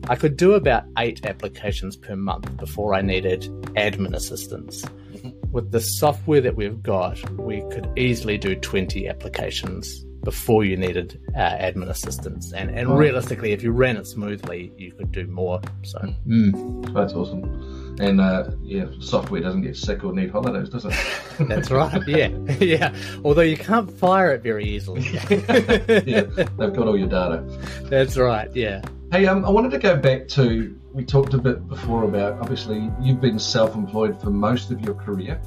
I 0.09 0.15
could 0.15 0.37
do 0.37 0.53
about 0.53 0.83
eight 0.97 1.25
applications 1.25 1.95
per 1.95 2.15
month 2.15 2.57
before 2.57 2.93
I 2.93 3.01
needed 3.01 3.43
admin 3.75 4.13
assistance. 4.15 4.83
Mm-hmm. 5.13 5.51
With 5.51 5.71
the 5.71 5.81
software 5.81 6.41
that 6.41 6.55
we've 6.55 6.81
got, 6.83 7.17
we 7.39 7.61
could 7.71 7.89
easily 7.95 8.37
do 8.37 8.55
20 8.55 9.07
applications 9.07 10.05
before 10.25 10.65
you 10.65 10.75
needed 10.75 11.21
uh, 11.35 11.39
admin 11.39 11.89
assistance. 11.89 12.51
And, 12.51 12.69
and 12.71 12.97
realistically, 12.97 13.53
if 13.53 13.63
you 13.63 13.71
ran 13.71 13.95
it 13.95 14.07
smoothly, 14.07 14.73
you 14.75 14.91
could 14.91 15.11
do 15.11 15.25
more. 15.27 15.61
So 15.83 15.99
mm. 16.27 16.93
that's 16.93 17.13
awesome. 17.13 17.84
And 17.99 18.19
uh, 18.19 18.51
yeah, 18.61 18.87
software 18.99 19.41
doesn't 19.41 19.61
get 19.61 19.77
sick 19.77 20.03
or 20.03 20.13
need 20.13 20.31
holidays, 20.31 20.69
does 20.69 20.85
it? 20.85 20.93
That's 21.47 21.71
right. 21.71 22.01
Yeah, 22.07 22.27
yeah. 22.59 22.93
Although 23.23 23.41
you 23.41 23.57
can't 23.57 23.89
fire 23.89 24.33
it 24.33 24.41
very 24.41 24.65
easily. 24.65 25.01
yeah, 25.29 26.21
they've 26.21 26.73
got 26.73 26.87
all 26.87 26.97
your 26.97 27.07
data. 27.07 27.43
That's 27.83 28.17
right. 28.17 28.53
Yeah. 28.53 28.81
Hey, 29.11 29.25
um, 29.27 29.45
I 29.45 29.49
wanted 29.49 29.71
to 29.71 29.79
go 29.79 29.95
back 29.95 30.27
to 30.29 30.77
we 30.93 31.05
talked 31.05 31.33
a 31.33 31.37
bit 31.37 31.67
before 31.67 32.03
about 32.03 32.39
obviously 32.39 32.89
you've 33.01 33.21
been 33.21 33.39
self-employed 33.39 34.19
for 34.21 34.29
most 34.29 34.71
of 34.71 34.81
your 34.81 34.95
career, 34.95 35.41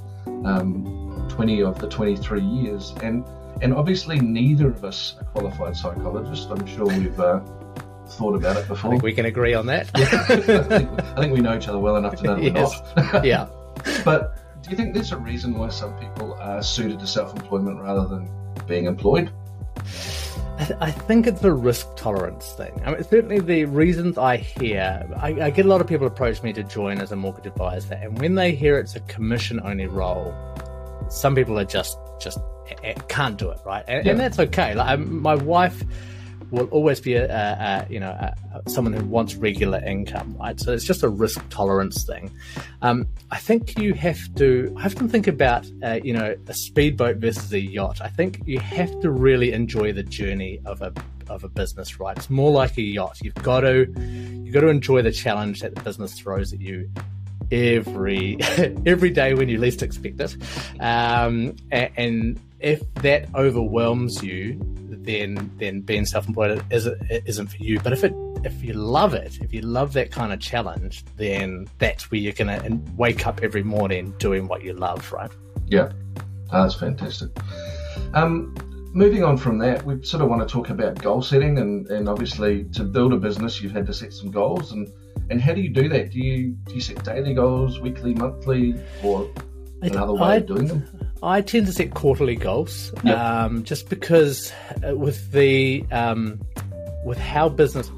um, 0.45 1.27
twenty 1.29 1.63
of 1.63 1.79
the 1.79 1.89
twenty-three 1.89 2.43
years, 2.43 2.95
and 3.03 3.27
and 3.61 3.75
obviously 3.75 4.21
neither 4.21 4.69
of 4.69 4.85
us 4.85 5.17
are 5.21 5.25
qualified 5.25 5.77
psychologists. 5.77 6.47
I'm 6.51 6.67
sure 6.67 6.87
we've. 6.87 7.21
Uh, 7.21 7.41
thought 8.11 8.35
about 8.35 8.57
it 8.57 8.69
before. 8.69 8.91
I 8.91 8.93
think 8.93 9.03
we 9.03 9.13
can 9.13 9.27
agree 9.27 9.55
on 9.55 9.67
that. 9.67 9.91
Yeah. 9.97 10.05
I, 10.29 10.37
think, 10.37 11.01
I, 11.01 11.21
think, 11.21 11.33
we 11.33 11.41
know 11.41 11.57
each 11.57 11.69
other 11.69 11.79
well 11.79 11.97
enough 11.97 12.17
to 12.17 12.23
know 12.25 12.35
we're 12.35 12.53
yes. 12.53 12.81
not. 12.97 13.25
yeah. 13.25 13.49
But 14.05 14.39
do 14.63 14.71
you 14.71 14.77
think 14.77 14.95
there's 14.95 15.13
a 15.13 15.17
reason 15.17 15.55
why 15.55 15.69
some 15.69 15.97
people 15.99 16.35
are 16.35 16.63
suited 16.63 16.99
to 17.01 17.07
self-employment 17.07 17.81
rather 17.81 18.07
than 18.07 18.31
being 18.67 18.87
employed? 18.87 19.31
I, 20.59 20.65
th- 20.65 20.79
I 20.81 20.91
think 20.91 21.27
it's 21.29 21.45
a 21.45 21.53
risk 21.53 21.87
tolerance 21.97 22.53
thing. 22.53 22.83
I 22.85 22.91
mean, 22.91 23.05
certainly 23.05 23.39
the 23.39 23.65
reasons 23.67 24.19
I 24.19 24.39
hear, 24.39 25.09
I, 25.17 25.29
I 25.29 25.51
get 25.51 25.67
a 25.67 25.69
lot 25.69 25.81
of 25.81 25.87
people 25.87 26.07
approach 26.07 26.43
me 26.43 26.53
to 26.55 26.65
join 26.65 27.01
as 27.01 27.13
a 27.13 27.17
mortgage 27.17 27.47
advisor, 27.47 27.95
and 27.95 28.19
when 28.19 28.35
they 28.35 28.55
hear 28.55 28.77
it's 28.79 28.97
a 28.97 29.01
commission-only 29.01 29.87
role, 29.87 30.35
some 31.09 31.35
people 31.37 31.59
are 31.59 31.65
just 31.65 31.97
just 32.21 32.39
eh, 32.71 32.75
eh, 32.83 32.95
can't 33.09 33.39
do 33.39 33.51
it, 33.51 33.61
right? 33.65 33.85
And, 33.87 34.05
yeah. 34.05 34.13
and 34.13 34.21
that's 34.21 34.39
okay. 34.41 34.75
Like 34.75 34.99
um, 34.99 35.23
my 35.23 35.37
wife 35.37 35.83
will 36.51 36.67
always 36.67 37.01
be 37.01 37.15
a, 37.15 37.27
a, 37.27 37.87
a 37.87 37.87
you 37.93 38.01
know 38.01 38.11
a, 38.11 38.35
someone 38.71 38.93
who 38.93 39.05
wants 39.07 39.35
regular 39.35 39.83
income, 39.85 40.37
right? 40.39 40.59
So 40.59 40.73
it's 40.73 40.85
just 40.85 41.03
a 41.03 41.09
risk 41.09 41.41
tolerance 41.51 42.05
thing. 42.05 42.31
Um, 42.83 43.09
I 43.31 43.39
think 43.39 43.79
you 43.79 43.95
have 43.95 44.35
to 44.37 44.75
I 44.77 44.83
have 44.83 44.95
to 44.97 45.09
think 45.09 45.27
about 45.27 45.67
uh, 45.83 46.01
you 46.03 46.13
know 46.13 46.35
a 46.47 46.55
speedboat 46.55 47.17
versus 47.17 47.53
a 47.53 47.61
yacht. 47.61 48.01
I 48.01 48.09
think 48.09 48.43
you 48.47 48.59
have 48.61 49.01
to 49.01 49.11
really 49.11 49.53
enjoy 49.53 49.93
the 49.93 50.03
journey 50.03 50.61
of 50.65 50.83
a 50.83 50.93
of 51.29 51.45
a 51.45 51.49
business, 51.49 52.01
right? 52.01 52.17
It's 52.17 52.31
more 52.31 52.51
like 52.51 52.77
a 52.79 52.83
yacht. 52.83 53.19
You've 53.23 53.35
got 53.35 53.61
to 53.61 53.87
you've 53.99 54.55
got 54.55 54.61
to 54.61 54.69
enjoy 54.69 55.03
the 55.03 55.13
challenge 55.13 55.61
that 55.61 55.75
the 55.75 55.83
business 55.83 56.19
throws 56.19 56.53
at 56.53 56.61
you 56.61 56.91
every 57.51 58.37
every 58.87 59.11
day 59.11 59.35
when 59.35 59.49
you 59.49 59.59
least 59.59 59.83
expect 59.83 60.21
it. 60.21 60.37
Um, 60.81 61.57
and 61.71 62.41
if 62.61 62.83
that 62.95 63.29
overwhelms 63.35 64.23
you, 64.23 64.59
then 64.89 65.51
then 65.59 65.81
being 65.81 66.05
self-employed 66.05 66.63
isn't, 66.71 67.03
isn't 67.11 67.47
for 67.47 67.57
you. 67.57 67.81
But 67.81 67.93
if 67.93 68.05
it 68.05 68.13
if 68.45 68.63
you 68.63 68.73
love 68.75 69.15
it, 69.15 69.39
if 69.41 69.53
you 69.53 69.63
love 69.63 69.93
that 69.95 70.11
kind 70.11 70.33
of 70.33 70.41
challenge, 70.41 71.05
then 71.17 71.67
that's 71.79 72.11
where 72.11 72.21
you're 72.21 72.33
gonna 72.33 72.61
wake 72.97 73.27
up 73.27 73.41
every 73.43 73.63
morning 73.63 74.15
doing 74.19 74.47
what 74.49 74.63
you 74.63 74.75
love, 74.75 75.13
right? 75.13 75.31
Yeah, 75.67 75.93
oh, 76.53 76.63
that's 76.63 76.75
fantastic. 76.75 77.31
Um, 78.15 78.55
moving 78.93 79.25
on 79.25 79.37
from 79.37 79.59
that, 79.59 79.85
we 79.85 80.03
sort 80.05 80.23
of 80.23 80.29
want 80.29 80.47
to 80.47 80.53
talk 80.53 80.71
about 80.71 81.01
goal 81.03 81.23
setting, 81.23 81.59
and, 81.59 81.87
and 81.89 82.09
obviously 82.09 82.65
to 82.65 82.85
build 82.85 83.13
a 83.13 83.17
business, 83.17 83.61
you've 83.61 83.73
had 83.73 83.87
to 83.87 83.95
set 83.95 84.13
some 84.13 84.31
goals, 84.31 84.73
and 84.73 84.91
and 85.31 85.41
how 85.41 85.53
do 85.53 85.61
you 85.61 85.71
do 85.71 85.89
that? 85.89 86.11
Do 86.11 86.21
you 86.21 86.57
do 86.67 86.75
you 86.75 86.81
set 86.81 87.03
daily 87.05 87.35
goals, 87.35 87.81
weekly, 87.81 88.15
monthly, 88.15 88.75
or 89.03 89.31
another 89.83 90.15
way 90.15 90.29
I, 90.29 90.37
of 90.37 90.47
doing 90.47 90.67
them? 90.67 91.08
I 91.23 91.41
tend 91.41 91.67
to 91.67 91.73
set 91.73 91.95
quarterly 91.95 92.37
goals, 92.37 92.93
yep. 93.05 93.19
um, 93.19 93.65
just 93.65 93.89
because 93.89 94.53
uh, 94.87 94.97
with 94.97 95.33
the 95.33 95.85
um, 95.91 96.41
with 97.05 97.19
how 97.19 97.49
business 97.49 97.91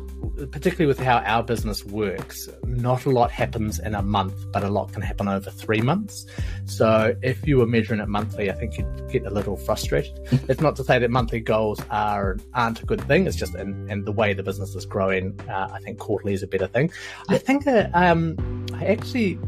particularly 0.50 0.86
with 0.86 0.98
how 0.98 1.18
our 1.18 1.42
business 1.42 1.84
works, 1.84 2.48
not 2.64 3.04
a 3.04 3.10
lot 3.10 3.30
happens 3.30 3.78
in 3.78 3.94
a 3.94 4.02
month, 4.02 4.34
but 4.52 4.62
a 4.62 4.68
lot 4.68 4.92
can 4.92 5.02
happen 5.02 5.28
over 5.28 5.50
three 5.50 5.80
months. 5.80 6.26
So 6.64 7.14
if 7.22 7.46
you 7.46 7.58
were 7.58 7.66
measuring 7.66 8.00
it 8.00 8.08
monthly, 8.08 8.50
I 8.50 8.54
think 8.54 8.78
you'd 8.78 9.10
get 9.10 9.24
a 9.24 9.30
little 9.30 9.56
frustrated. 9.56 10.18
it's 10.48 10.60
not 10.60 10.76
to 10.76 10.84
say 10.84 10.98
that 10.98 11.10
monthly 11.10 11.40
goals 11.40 11.80
are 11.90 12.38
aren't 12.54 12.82
a 12.82 12.86
good 12.86 13.00
thing. 13.02 13.26
It's 13.26 13.36
just 13.36 13.54
in, 13.54 13.90
in 13.90 14.04
the 14.04 14.12
way 14.12 14.32
the 14.32 14.42
business 14.42 14.74
is 14.74 14.86
growing. 14.86 15.38
Uh, 15.48 15.70
I 15.72 15.80
think 15.80 15.98
quarterly 15.98 16.32
is 16.32 16.42
a 16.42 16.46
better 16.46 16.66
thing. 16.66 16.90
I 17.28 17.38
think 17.38 17.66
uh, 17.66 17.88
um, 17.94 18.66
I 18.74 18.86
actually 18.86 19.38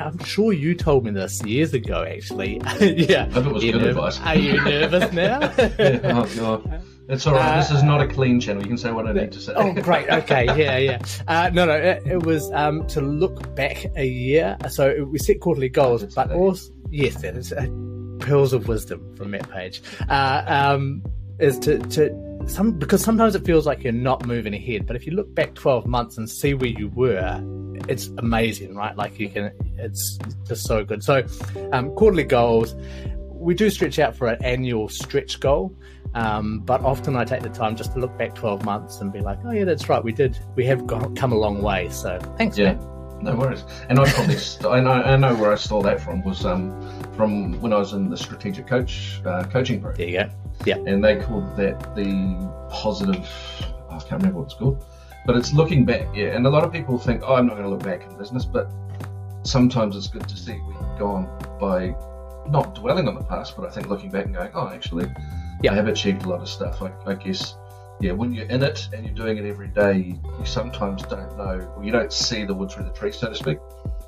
I'm 0.00 0.18
sure 0.24 0.52
you 0.52 0.74
told 0.74 1.04
me 1.04 1.10
this 1.10 1.42
years 1.44 1.74
ago, 1.74 2.04
actually. 2.04 2.56
yeah. 2.80 3.28
I 3.34 3.38
it 3.38 3.46
was 3.46 3.62
good 3.62 3.82
advice. 3.82 4.20
Are 4.20 4.36
you 4.36 4.62
nervous 4.62 5.12
now? 5.12 5.40
yeah, 5.78 6.00
oh, 6.04 6.36
God. 6.36 6.82
It's 7.08 7.26
all 7.26 7.34
right. 7.34 7.56
Uh, 7.56 7.60
this 7.60 7.70
is 7.70 7.82
not 7.82 8.00
a 8.00 8.06
clean 8.06 8.40
channel. 8.40 8.62
You 8.62 8.68
can 8.68 8.78
say 8.78 8.92
what 8.92 9.06
I 9.06 9.12
need 9.12 9.32
to 9.32 9.40
say. 9.40 9.52
Oh, 9.54 9.72
great. 9.72 10.08
Okay. 10.08 10.46
Yeah, 10.46 10.78
yeah. 10.78 11.02
Uh, 11.26 11.50
no, 11.52 11.66
no. 11.66 11.74
It, 11.74 12.06
it 12.06 12.22
was 12.22 12.50
um, 12.52 12.86
to 12.88 13.00
look 13.00 13.54
back 13.54 13.84
a 13.96 14.06
year. 14.06 14.56
So 14.70 15.04
we 15.04 15.18
set 15.18 15.40
quarterly 15.40 15.68
goals, 15.68 16.04
but 16.14 16.30
also 16.32 16.72
yes, 16.90 17.20
that 17.22 17.36
is 17.36 17.52
uh, 17.52 17.66
pearls 18.20 18.52
of 18.52 18.68
wisdom 18.68 19.14
from 19.16 19.32
Matt 19.32 19.50
Page. 19.50 19.82
Uh, 20.08 20.44
um, 20.46 21.02
is 21.38 21.58
to 21.60 21.78
to 21.78 22.10
some 22.46 22.72
because 22.72 23.02
sometimes 23.02 23.34
it 23.34 23.44
feels 23.44 23.66
like 23.66 23.82
you're 23.82 23.92
not 23.92 24.26
moving 24.26 24.54
ahead, 24.54 24.86
but 24.86 24.96
if 24.96 25.06
you 25.06 25.12
look 25.12 25.34
back 25.34 25.54
12 25.54 25.86
months 25.86 26.18
and 26.18 26.28
see 26.28 26.54
where 26.54 26.70
you 26.70 26.88
were, 26.88 27.42
it's 27.88 28.08
amazing, 28.18 28.74
right? 28.74 28.96
Like 28.96 29.18
you 29.18 29.28
can, 29.28 29.52
it's 29.78 30.18
just 30.46 30.66
so 30.66 30.84
good. 30.84 31.02
So, 31.02 31.24
um, 31.72 31.94
quarterly 31.94 32.24
goals. 32.24 32.74
We 33.30 33.54
do 33.54 33.70
stretch 33.70 33.98
out 33.98 34.14
for 34.14 34.28
an 34.28 34.42
annual 34.44 34.88
stretch 34.88 35.40
goal. 35.40 35.76
Um, 36.14 36.60
but 36.60 36.82
often 36.82 37.16
I 37.16 37.24
take 37.24 37.42
the 37.42 37.48
time 37.48 37.74
just 37.74 37.92
to 37.94 37.98
look 37.98 38.16
back 38.18 38.34
12 38.34 38.64
months 38.64 39.00
and 39.00 39.12
be 39.12 39.20
like, 39.20 39.38
oh, 39.44 39.50
yeah, 39.50 39.64
that's 39.64 39.88
right. 39.88 40.02
We 40.02 40.12
did, 40.12 40.38
we 40.54 40.64
have 40.66 40.86
got, 40.86 41.16
come 41.16 41.32
a 41.32 41.36
long 41.36 41.62
way. 41.62 41.88
So 41.90 42.18
thanks, 42.36 42.58
yeah. 42.58 42.74
man. 42.74 42.88
No 43.22 43.36
worries. 43.36 43.64
And 43.88 43.98
I 43.98 44.10
probably, 44.10 44.36
st- 44.36 44.66
I, 44.66 44.80
know, 44.80 44.92
I 44.92 45.16
know 45.16 45.34
where 45.34 45.52
I 45.52 45.54
stole 45.54 45.82
that 45.82 46.00
from 46.00 46.22
was 46.24 46.44
um, 46.44 46.70
from 47.16 47.60
when 47.60 47.72
I 47.72 47.78
was 47.78 47.92
in 47.92 48.10
the 48.10 48.16
strategic 48.16 48.66
coach 48.66 49.22
uh, 49.24 49.44
coaching 49.44 49.80
program. 49.80 49.98
There 49.98 50.08
you 50.08 50.28
go. 50.28 50.30
Yeah. 50.64 50.92
And 50.92 51.04
they 51.04 51.16
called 51.16 51.56
that 51.56 51.94
the 51.94 52.52
positive, 52.70 53.28
I 53.88 53.98
can't 53.98 54.12
remember 54.12 54.40
what 54.40 54.46
it's 54.46 54.54
called, 54.54 54.84
but 55.26 55.36
it's 55.36 55.52
looking 55.52 55.84
back. 55.84 56.06
Yeah. 56.14 56.36
And 56.36 56.46
a 56.46 56.50
lot 56.50 56.64
of 56.64 56.72
people 56.72 56.98
think, 56.98 57.22
oh, 57.24 57.34
I'm 57.34 57.46
not 57.46 57.54
going 57.54 57.64
to 57.64 57.70
look 57.70 57.82
back 57.82 58.02
in 58.08 58.16
business, 58.18 58.44
but 58.44 58.70
sometimes 59.44 59.96
it's 59.96 60.08
good 60.08 60.28
to 60.28 60.36
see 60.36 60.52
where 60.52 60.74
you've 60.74 60.98
gone 60.98 61.26
by 61.60 61.94
not 62.48 62.74
dwelling 62.74 63.08
on 63.08 63.14
the 63.14 63.22
past, 63.22 63.56
but 63.56 63.66
I 63.66 63.70
think 63.70 63.88
looking 63.88 64.10
back 64.10 64.26
and 64.26 64.34
going, 64.34 64.50
oh, 64.54 64.68
actually, 64.68 65.10
yeah. 65.62 65.72
I 65.72 65.74
have 65.74 65.88
achieved 65.88 66.24
a 66.24 66.28
lot 66.28 66.40
of 66.40 66.48
stuff. 66.48 66.82
I, 66.82 66.92
I, 67.06 67.14
guess, 67.14 67.56
yeah, 68.00 68.12
when 68.12 68.32
you're 68.32 68.46
in 68.46 68.62
it 68.62 68.88
and 68.92 69.06
you're 69.06 69.14
doing 69.14 69.38
it 69.38 69.44
every 69.44 69.68
day, 69.68 69.98
you, 69.98 70.44
sometimes 70.44 71.02
don't 71.02 71.36
know, 71.36 71.72
or 71.76 71.84
you 71.84 71.92
don't 71.92 72.12
see 72.12 72.44
the 72.44 72.54
wood 72.54 72.70
through 72.70 72.84
the 72.84 72.92
tree, 72.92 73.12
so 73.12 73.28
to 73.28 73.34
speak. 73.34 73.58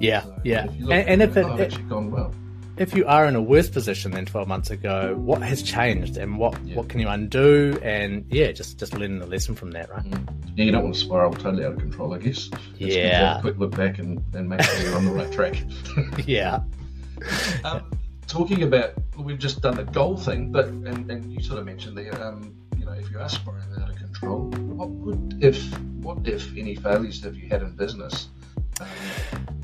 Yeah, 0.01 0.23
so 0.23 0.35
yeah. 0.43 0.65
If 0.65 0.81
and, 0.81 0.93
and 0.93 1.23
if 1.23 1.37
it, 1.37 1.45
oh, 1.45 1.55
it, 1.55 1.61
actually 1.61 1.85
gone 1.85 2.11
well. 2.11 2.35
If 2.77 2.95
you 2.95 3.07
are 3.07 3.27
in 3.27 3.37
a 3.37 3.43
worse 3.43 3.71
position 3.71 4.11
than 4.11 4.27
12 4.27 4.49
months 4.49 4.71
ago, 4.71 5.15
what 5.17 5.43
has 5.43 5.63
changed 5.63 6.17
and 6.17 6.39
what, 6.39 6.61
yeah. 6.65 6.75
what 6.75 6.89
can 6.89 6.99
you 6.99 7.09
undo? 7.09 7.79
And 7.83 8.27
yeah, 8.31 8.51
just 8.51 8.79
just 8.79 8.95
learning 8.95 9.21
the 9.21 9.27
lesson 9.27 9.55
from 9.55 9.71
that, 9.73 9.91
right? 9.91 10.03
Mm. 10.03 10.29
Yeah, 10.57 10.65
you 10.65 10.73
don't 10.73 10.83
want 10.83 10.95
to 10.95 11.01
spiral 11.01 11.33
totally 11.33 11.65
out 11.65 11.75
of 11.75 11.79
control, 11.79 12.15
I 12.15 12.19
guess. 12.19 12.51
It's 12.79 12.97
yeah. 12.97 13.41
quick 13.41 13.59
look 13.59 13.77
back 13.77 13.99
and, 13.99 14.23
and 14.35 14.49
make 14.49 14.63
sure 14.63 14.81
you're 14.83 14.97
on 14.97 15.05
the 15.05 15.13
right 15.13 15.31
track. 15.31 15.63
yeah. 16.27 16.61
Um, 17.63 17.91
talking 18.27 18.63
about 18.65 18.95
we've 19.17 19.39
just 19.39 19.63
done 19.63 19.77
the 19.77 19.85
goal 19.85 20.17
thing, 20.17 20.51
but 20.51 20.67
and, 20.67 21.11
and 21.11 21.33
you 21.33 21.41
sort 21.43 21.61
of 21.61 21.67
mentioned 21.67 21.97
there, 21.97 22.21
um, 22.23 22.55
you 22.77 22.85
know, 22.85 22.93
if 22.93 23.11
you 23.11 23.21
are 23.21 23.29
spiraling 23.29 23.81
out 23.81 23.91
of 23.91 23.97
control, 23.97 24.51
what 24.51 24.91
would 24.91 25.43
if 25.43 25.63
what 26.03 26.27
if 26.27 26.57
any 26.57 26.75
failures 26.75 27.23
have 27.23 27.37
you 27.37 27.49
had 27.49 27.63
in 27.63 27.77
business? 27.77 28.29
Um, 28.81 28.89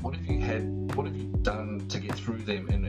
what 0.01 0.15
have 0.15 0.25
you 0.25 0.39
had? 0.39 0.95
What 0.95 1.05
have 1.05 1.15
you 1.15 1.31
done 1.41 1.85
to 1.89 1.99
get 1.99 2.15
through 2.15 2.39
them, 2.39 2.69
and, 2.69 2.80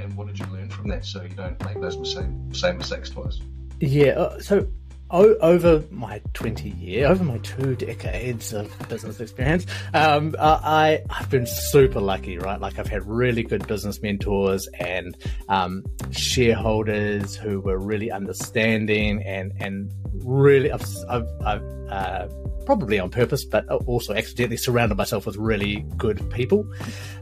so 1.00 1.22
you 1.22 1.28
don't 1.30 1.62
make 1.64 1.80
those 1.80 2.12
same 2.12 2.52
same 2.54 2.78
mistakes 2.78 3.10
twice? 3.10 3.40
Yeah, 3.80 4.10
uh, 4.12 4.40
so 4.40 4.68
over 5.12 5.84
my 5.90 6.20
20 6.32 6.70
year, 6.70 7.06
over 7.06 7.22
my 7.22 7.36
two 7.38 7.74
decades 7.76 8.52
of 8.52 8.72
business 8.88 9.20
experience, 9.20 9.66
um, 9.92 10.34
I, 10.40 11.02
I've 11.10 11.28
been 11.28 11.46
super 11.46 12.00
lucky, 12.00 12.38
right? 12.38 12.58
Like 12.58 12.78
I've 12.78 12.88
had 12.88 13.06
really 13.06 13.42
good 13.42 13.66
business 13.66 14.00
mentors 14.00 14.66
and 14.80 15.16
um, 15.48 15.84
shareholders 16.12 17.36
who 17.36 17.60
were 17.60 17.78
really 17.78 18.10
understanding 18.10 19.22
and, 19.22 19.52
and 19.60 19.92
really, 20.24 20.72
I've, 20.72 20.86
I've, 21.08 21.28
I've 21.44 21.62
uh, 21.90 22.28
probably 22.64 22.98
on 22.98 23.10
purpose, 23.10 23.44
but 23.44 23.68
also 23.68 24.14
accidentally 24.14 24.56
surrounded 24.56 24.96
myself 24.96 25.26
with 25.26 25.36
really 25.36 25.84
good 25.98 26.30
people. 26.30 26.66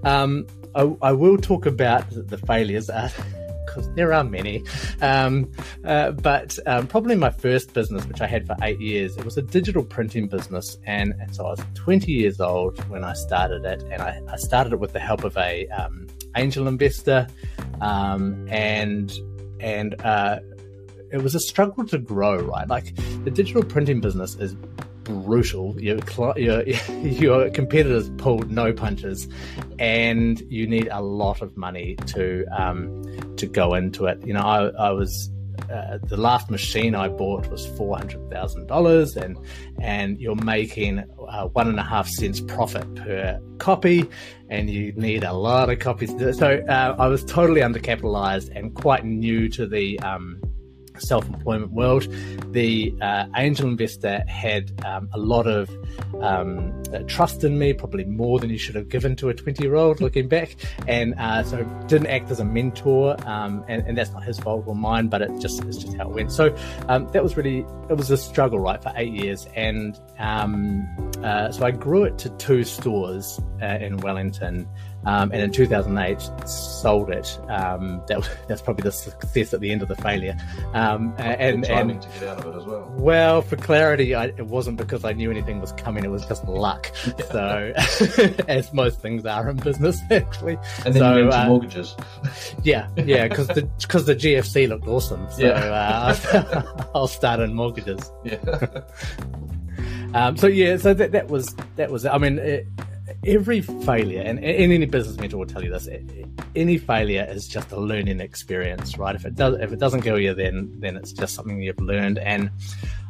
Um, 0.04 0.46
I, 0.76 0.94
I, 1.02 1.12
will 1.12 1.36
talk 1.36 1.66
about 1.66 2.04
the 2.10 2.38
failures. 2.38 2.88
Uh, 2.88 3.10
because 3.70 3.92
there 3.94 4.12
are 4.12 4.24
many. 4.24 4.64
Um, 5.00 5.50
uh, 5.84 6.10
but 6.12 6.58
um, 6.66 6.86
probably 6.86 7.14
my 7.14 7.30
first 7.30 7.72
business, 7.72 8.04
which 8.06 8.20
I 8.20 8.26
had 8.26 8.46
for 8.46 8.56
eight 8.62 8.80
years, 8.80 9.16
it 9.16 9.24
was 9.24 9.36
a 9.36 9.42
digital 9.42 9.84
printing 9.84 10.26
business. 10.26 10.76
And, 10.84 11.14
and 11.20 11.34
so 11.34 11.46
I 11.46 11.50
was 11.50 11.60
20 11.74 12.10
years 12.10 12.40
old 12.40 12.78
when 12.88 13.04
I 13.04 13.12
started 13.14 13.64
it. 13.64 13.82
And 13.90 14.02
I, 14.02 14.20
I 14.28 14.36
started 14.36 14.72
it 14.72 14.80
with 14.80 14.92
the 14.92 15.00
help 15.00 15.24
of 15.24 15.36
a 15.36 15.68
um, 15.68 16.06
angel 16.36 16.68
investor. 16.68 17.26
Um, 17.80 18.46
and 18.48 19.12
and 19.60 20.00
uh, 20.02 20.40
it 21.12 21.22
was 21.22 21.34
a 21.34 21.40
struggle 21.40 21.86
to 21.86 21.98
grow, 21.98 22.36
right? 22.36 22.68
Like 22.68 22.94
the 23.24 23.30
digital 23.30 23.62
printing 23.62 24.00
business 24.00 24.36
is 24.36 24.56
brutal. 25.10 25.80
Your, 25.80 25.98
your, 26.36 26.62
your 27.02 27.50
competitors 27.50 28.10
pulled 28.18 28.50
no 28.50 28.72
punches, 28.72 29.28
and 29.78 30.40
you 30.48 30.66
need 30.66 30.88
a 30.90 31.00
lot 31.00 31.42
of 31.42 31.56
money 31.56 31.96
to 32.06 32.46
um, 32.56 33.34
to 33.36 33.46
go 33.46 33.74
into 33.74 34.06
it. 34.06 34.24
You 34.26 34.34
know, 34.34 34.40
I, 34.40 34.68
I 34.68 34.90
was 34.90 35.30
uh, 35.70 35.98
the 36.04 36.16
last 36.16 36.50
machine 36.50 36.94
I 36.94 37.08
bought 37.08 37.48
was 37.48 37.66
four 37.76 37.96
hundred 37.96 38.30
thousand 38.30 38.66
dollars, 38.66 39.16
and 39.16 39.36
and 39.80 40.18
you're 40.20 40.36
making 40.36 41.04
uh, 41.28 41.46
one 41.48 41.68
and 41.68 41.78
a 41.78 41.82
half 41.82 42.08
cents 42.08 42.40
profit 42.40 42.94
per 42.94 43.40
copy, 43.58 44.08
and 44.48 44.70
you 44.70 44.92
need 44.92 45.24
a 45.24 45.32
lot 45.32 45.70
of 45.70 45.78
copies. 45.78 46.10
So 46.38 46.64
uh, 46.68 46.96
I 46.98 47.06
was 47.06 47.24
totally 47.24 47.60
undercapitalized 47.60 48.50
and 48.54 48.74
quite 48.74 49.04
new 49.04 49.48
to 49.50 49.66
the 49.66 49.98
um, 50.00 50.40
self 51.00 51.26
employment 51.26 51.72
world. 51.72 52.06
The 52.52 52.94
uh, 53.00 53.26
angel 53.36 53.68
investor 53.68 54.24
had 54.28 54.72
um, 54.84 55.08
a 55.12 55.18
lot 55.18 55.46
of 55.46 55.70
um, 56.22 56.82
uh, 56.92 56.98
trust 57.06 57.44
in 57.44 57.58
me, 57.58 57.72
probably 57.72 58.04
more 58.04 58.38
than 58.38 58.50
you 58.50 58.58
should 58.58 58.74
have 58.74 58.88
given 58.88 59.16
to 59.16 59.28
a 59.28 59.34
20 59.34 59.62
year 59.62 59.76
old 59.76 60.00
looking 60.00 60.28
back. 60.28 60.56
And 60.86 61.14
uh, 61.18 61.42
so 61.44 61.64
didn't 61.86 62.08
act 62.08 62.30
as 62.30 62.40
a 62.40 62.44
mentor. 62.44 63.16
Um, 63.26 63.64
and, 63.68 63.86
and, 63.86 63.96
that's 63.96 64.12
not 64.12 64.24
his 64.24 64.38
fault 64.38 64.64
or 64.66 64.74
mine, 64.74 65.08
but 65.08 65.22
it 65.22 65.30
just 65.40 65.62
it's 65.64 65.78
just 65.78 65.96
how 65.96 66.08
it 66.08 66.14
went. 66.14 66.32
So 66.32 66.54
um, 66.88 67.08
that 67.12 67.22
was 67.22 67.36
really, 67.36 67.66
it 67.88 67.96
was 67.96 68.10
a 68.10 68.16
struggle, 68.16 68.58
right, 68.58 68.82
for 68.82 68.92
eight 68.96 69.12
years. 69.12 69.46
And 69.54 69.98
um, 70.18 70.88
uh, 71.22 71.50
so 71.52 71.64
I 71.64 71.70
grew 71.70 72.04
it 72.04 72.18
to 72.18 72.30
two 72.30 72.64
stores 72.64 73.40
uh, 73.62 73.78
in 73.80 73.98
Wellington. 73.98 74.68
Um, 75.04 75.32
and 75.32 75.40
in 75.40 75.50
2008 75.50 76.20
sold 76.46 77.10
it. 77.10 77.38
Um, 77.48 78.02
that 78.08 78.28
that's 78.48 78.60
probably 78.60 78.82
the 78.82 78.92
success 78.92 79.54
at 79.54 79.60
the 79.60 79.72
end 79.72 79.82
of 79.82 79.88
the 79.88 79.96
failure. 79.96 80.36
Um, 80.74 81.14
and, 81.18 81.66
and, 81.66 82.02
to 82.02 82.08
get 82.08 82.28
out 82.28 82.44
of 82.44 82.54
it 82.54 82.58
as 82.58 82.66
well. 82.66 82.92
Well, 82.96 83.42
for 83.42 83.56
clarity, 83.56 84.14
I, 84.14 84.26
it 84.26 84.46
wasn't 84.46 84.76
because 84.76 85.04
I 85.04 85.12
knew 85.12 85.30
anything 85.30 85.60
was 85.60 85.72
coming; 85.72 86.04
it 86.04 86.10
was 86.10 86.26
just 86.26 86.44
luck. 86.44 86.92
so, 87.30 87.72
as 88.48 88.72
most 88.74 89.00
things 89.00 89.24
are 89.24 89.48
in 89.48 89.56
business, 89.56 90.00
actually. 90.10 90.58
And 90.84 90.94
then 90.94 91.00
so, 91.00 91.16
you 91.16 91.30
uh, 91.30 91.46
mortgages. 91.46 91.96
yeah, 92.62 92.88
yeah, 92.96 93.28
because 93.28 93.48
the 93.48 93.68
because 93.80 94.04
the 94.04 94.16
GFC 94.16 94.68
looked 94.68 94.86
awesome. 94.86 95.26
So 95.30 95.46
yeah. 95.46 96.14
uh, 96.32 96.86
I'll 96.94 97.08
start 97.08 97.40
in 97.40 97.54
mortgages. 97.54 98.12
Yeah. 98.22 98.36
Um, 100.12 100.36
so 100.36 100.46
yeah, 100.46 100.76
so 100.76 100.92
that 100.92 101.12
that 101.12 101.28
was 101.28 101.54
that 101.76 101.90
was. 101.90 102.04
I 102.04 102.18
mean, 102.18 102.38
it, 102.38 102.66
every 103.26 103.60
failure, 103.60 104.20
and, 104.20 104.38
and 104.38 104.72
any 104.72 104.86
business 104.86 105.16
mentor 105.16 105.38
will 105.38 105.46
tell 105.46 105.62
you 105.62 105.70
this, 105.70 105.88
any 106.56 106.78
failure 106.78 107.26
is 107.28 107.48
just 107.48 107.72
a 107.72 107.80
learning 107.80 108.20
experience, 108.20 108.98
right? 108.98 109.14
If 109.14 109.24
it 109.24 109.34
does, 109.34 109.58
if 109.60 109.72
it 109.72 109.78
doesn't 109.78 110.00
go 110.00 110.16
you, 110.16 110.34
then 110.34 110.74
then 110.78 110.96
it's 110.96 111.12
just 111.12 111.34
something 111.34 111.62
you've 111.62 111.80
learned. 111.80 112.18
And 112.18 112.50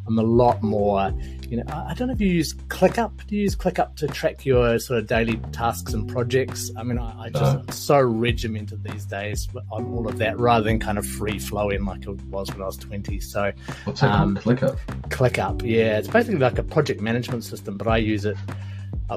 I'm 0.06 0.18
a 0.18 0.22
lot 0.22 0.62
more, 0.62 1.12
you 1.48 1.58
know, 1.58 1.64
I 1.68 1.94
don't 1.94 2.08
know 2.08 2.14
if 2.14 2.20
you 2.20 2.28
use 2.28 2.52
ClickUp. 2.54 3.26
Do 3.26 3.36
you 3.36 3.42
use 3.42 3.54
ClickUp 3.54 3.96
to 3.96 4.08
track 4.08 4.44
your 4.44 4.78
sort 4.78 4.98
of 4.98 5.06
daily 5.06 5.36
tasks 5.52 5.92
and 5.92 6.08
projects? 6.08 6.70
I 6.76 6.82
mean, 6.82 6.98
I, 6.98 7.24
I 7.24 7.30
just 7.30 7.56
no. 7.56 7.72
so 7.72 8.00
regimented 8.00 8.82
these 8.82 9.04
days 9.04 9.48
on 9.70 9.84
all 9.92 10.08
of 10.08 10.18
that 10.18 10.38
rather 10.38 10.64
than 10.64 10.80
kind 10.80 10.98
of 10.98 11.06
free 11.06 11.38
flowing 11.38 11.84
like 11.84 12.02
it 12.06 12.20
was 12.24 12.50
when 12.50 12.62
I 12.62 12.66
was 12.66 12.76
20. 12.78 13.20
So, 13.20 13.52
what's 13.84 14.00
that 14.00 14.10
um, 14.10 14.36
ClickUp? 14.36 14.78
ClickUp, 15.10 15.62
yeah, 15.62 15.98
it's 15.98 16.08
basically 16.08 16.40
like 16.40 16.58
a 16.58 16.64
project 16.64 17.00
management 17.00 17.44
system, 17.44 17.76
but 17.76 17.86
I 17.86 17.98
use 17.98 18.24
it 18.24 18.36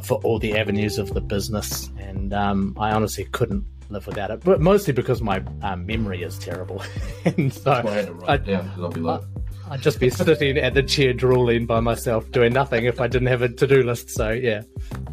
for 0.01 0.15
all 0.23 0.39
the 0.39 0.57
avenues 0.57 0.97
of 0.97 1.13
the 1.13 1.21
business, 1.21 1.89
and 1.97 2.33
um, 2.33 2.75
I 2.79 2.91
honestly 2.91 3.25
couldn't 3.25 3.65
live 3.89 4.07
without 4.07 4.31
it. 4.31 4.41
But 4.43 4.61
mostly 4.61 4.93
because 4.93 5.21
my 5.21 5.43
um, 5.61 5.85
memory 5.85 6.23
is 6.23 6.37
terrible, 6.39 6.83
and 7.25 7.53
so 7.53 7.71
I 7.71 7.91
had 7.91 8.07
to 8.07 8.13
write 8.13 8.29
I, 8.29 8.33
it 8.35 8.45
down 8.45 8.67
because 8.67 8.83
I'll 8.83 8.91
be 8.91 9.01
like. 9.01 9.21
I'd 9.69 9.81
just 9.81 9.99
be 9.99 10.09
sitting 10.09 10.57
at 10.57 10.73
the 10.73 10.83
chair 10.83 11.13
drooling 11.13 11.65
by 11.65 11.79
myself, 11.79 12.29
doing 12.31 12.51
nothing 12.51 12.83
if 12.85 12.99
I 12.99 13.07
didn't 13.07 13.29
have 13.29 13.41
a 13.41 13.49
to-do 13.49 13.81
list. 13.81 14.09
So 14.09 14.31
yeah. 14.31 14.63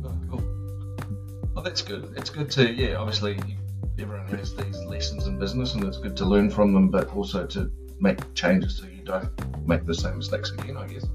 Oh, 0.05 0.13
cool. 0.29 0.43
Well, 1.55 1.65
that's 1.65 1.83
good. 1.83 2.13
It's 2.17 2.31
good 2.31 2.51
to 2.53 2.71
yeah. 2.71 2.97
Obviously, 2.97 3.39
everyone 3.99 4.27
has 4.29 4.55
these 4.57 4.77
lessons 4.85 5.27
in 5.29 5.39
business, 5.39 5.75
and 5.75 5.85
it's 5.85 5.99
good 5.99 6.17
to 6.17 6.25
learn 6.25 6.51
from 6.51 6.75
them, 6.75 6.89
but 6.89 7.15
also 7.15 7.47
to 7.47 7.71
make 8.01 8.35
changes 8.35 8.79
so 8.79 8.87
you 8.87 9.03
don't 9.05 9.31
make 9.67 9.87
the 9.87 9.95
same 9.95 10.19
mistakes 10.19 10.51
again. 10.51 10.77
I 10.77 10.89
guess. 10.89 11.07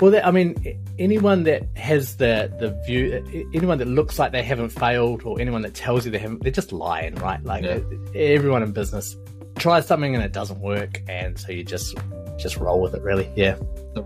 Well, 0.00 0.20
I 0.24 0.30
mean, 0.30 0.54
anyone 0.98 1.42
that 1.44 1.64
has 1.76 2.16
the 2.16 2.52
the 2.60 2.70
view, 2.86 3.48
anyone 3.52 3.78
that 3.78 3.88
looks 3.88 4.18
like 4.18 4.30
they 4.30 4.44
haven't 4.44 4.68
failed, 4.70 5.22
or 5.24 5.40
anyone 5.40 5.62
that 5.62 5.74
tells 5.74 6.04
you 6.04 6.12
they 6.12 6.18
haven't, 6.18 6.42
they're 6.42 6.52
just 6.52 6.72
lying, 6.72 7.16
right? 7.16 7.42
Like 7.42 7.64
yeah. 7.64 7.80
everyone 8.14 8.62
in 8.62 8.72
business 8.72 9.16
tries 9.58 9.86
something 9.86 10.14
and 10.14 10.22
it 10.22 10.32
doesn't 10.32 10.60
work, 10.60 11.02
and 11.08 11.38
so 11.38 11.50
you 11.50 11.64
just 11.64 11.96
just 12.38 12.56
roll 12.58 12.80
with 12.80 12.94
it, 12.94 13.02
really. 13.02 13.28
Yeah. 13.34 13.56
The 13.94 14.02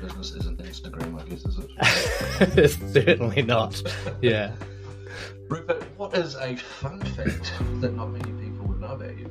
business 0.00 0.32
isn't 0.32 0.62
Instagram, 0.62 1.20
I 1.20 1.28
guess, 1.28 1.44
is 1.44 1.58
it? 1.58 2.92
Certainly 2.92 3.42
not. 3.42 3.82
Yeah. 4.20 4.52
Rupert, 5.48 5.82
what 5.96 6.16
is 6.16 6.36
a 6.36 6.56
fun 6.56 7.00
fact 7.00 7.52
that 7.80 7.94
not 7.94 8.10
many 8.10 8.32
people 8.42 8.66
would 8.66 8.80
know 8.80 8.92
about 8.92 9.18
you? 9.18 9.30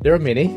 There 0.00 0.14
are 0.14 0.18
many, 0.18 0.46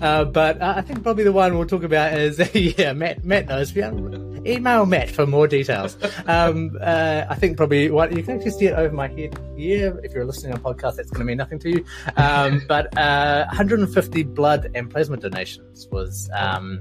uh, 0.00 0.24
but 0.26 0.62
uh, 0.62 0.74
I 0.76 0.80
think 0.82 1.02
probably 1.02 1.24
the 1.24 1.32
one 1.32 1.58
we'll 1.58 1.66
talk 1.66 1.82
about 1.82 2.16
is 2.16 2.38
yeah, 2.78 2.92
Matt. 2.92 3.24
Matt 3.24 3.48
knows. 3.48 3.76
Email 3.76 4.86
Matt 4.86 5.10
for 5.10 5.26
more 5.26 5.48
details. 5.48 5.96
Um, 6.26 6.78
uh, 6.80 7.24
I 7.28 7.34
think 7.34 7.56
probably 7.56 7.90
what 7.90 8.12
you 8.12 8.22
can 8.22 8.36
actually 8.36 8.52
see 8.52 8.66
it 8.66 8.74
over 8.74 8.94
my 8.94 9.08
head 9.08 9.36
here. 9.56 10.00
If 10.04 10.12
you're 10.12 10.24
listening 10.24 10.52
on 10.52 10.60
podcast, 10.60 10.96
that's 10.96 11.10
going 11.10 11.20
to 11.20 11.24
mean 11.24 11.38
nothing 11.38 11.58
to 11.60 11.70
you. 11.70 11.84
Um, 12.16 12.62
but 12.68 12.94
150 12.94 14.22
uh, 14.22 14.26
blood 14.28 14.70
and 14.74 14.88
plasma 14.88 15.16
donations 15.16 15.88
was. 15.90 16.30
Um, 16.32 16.80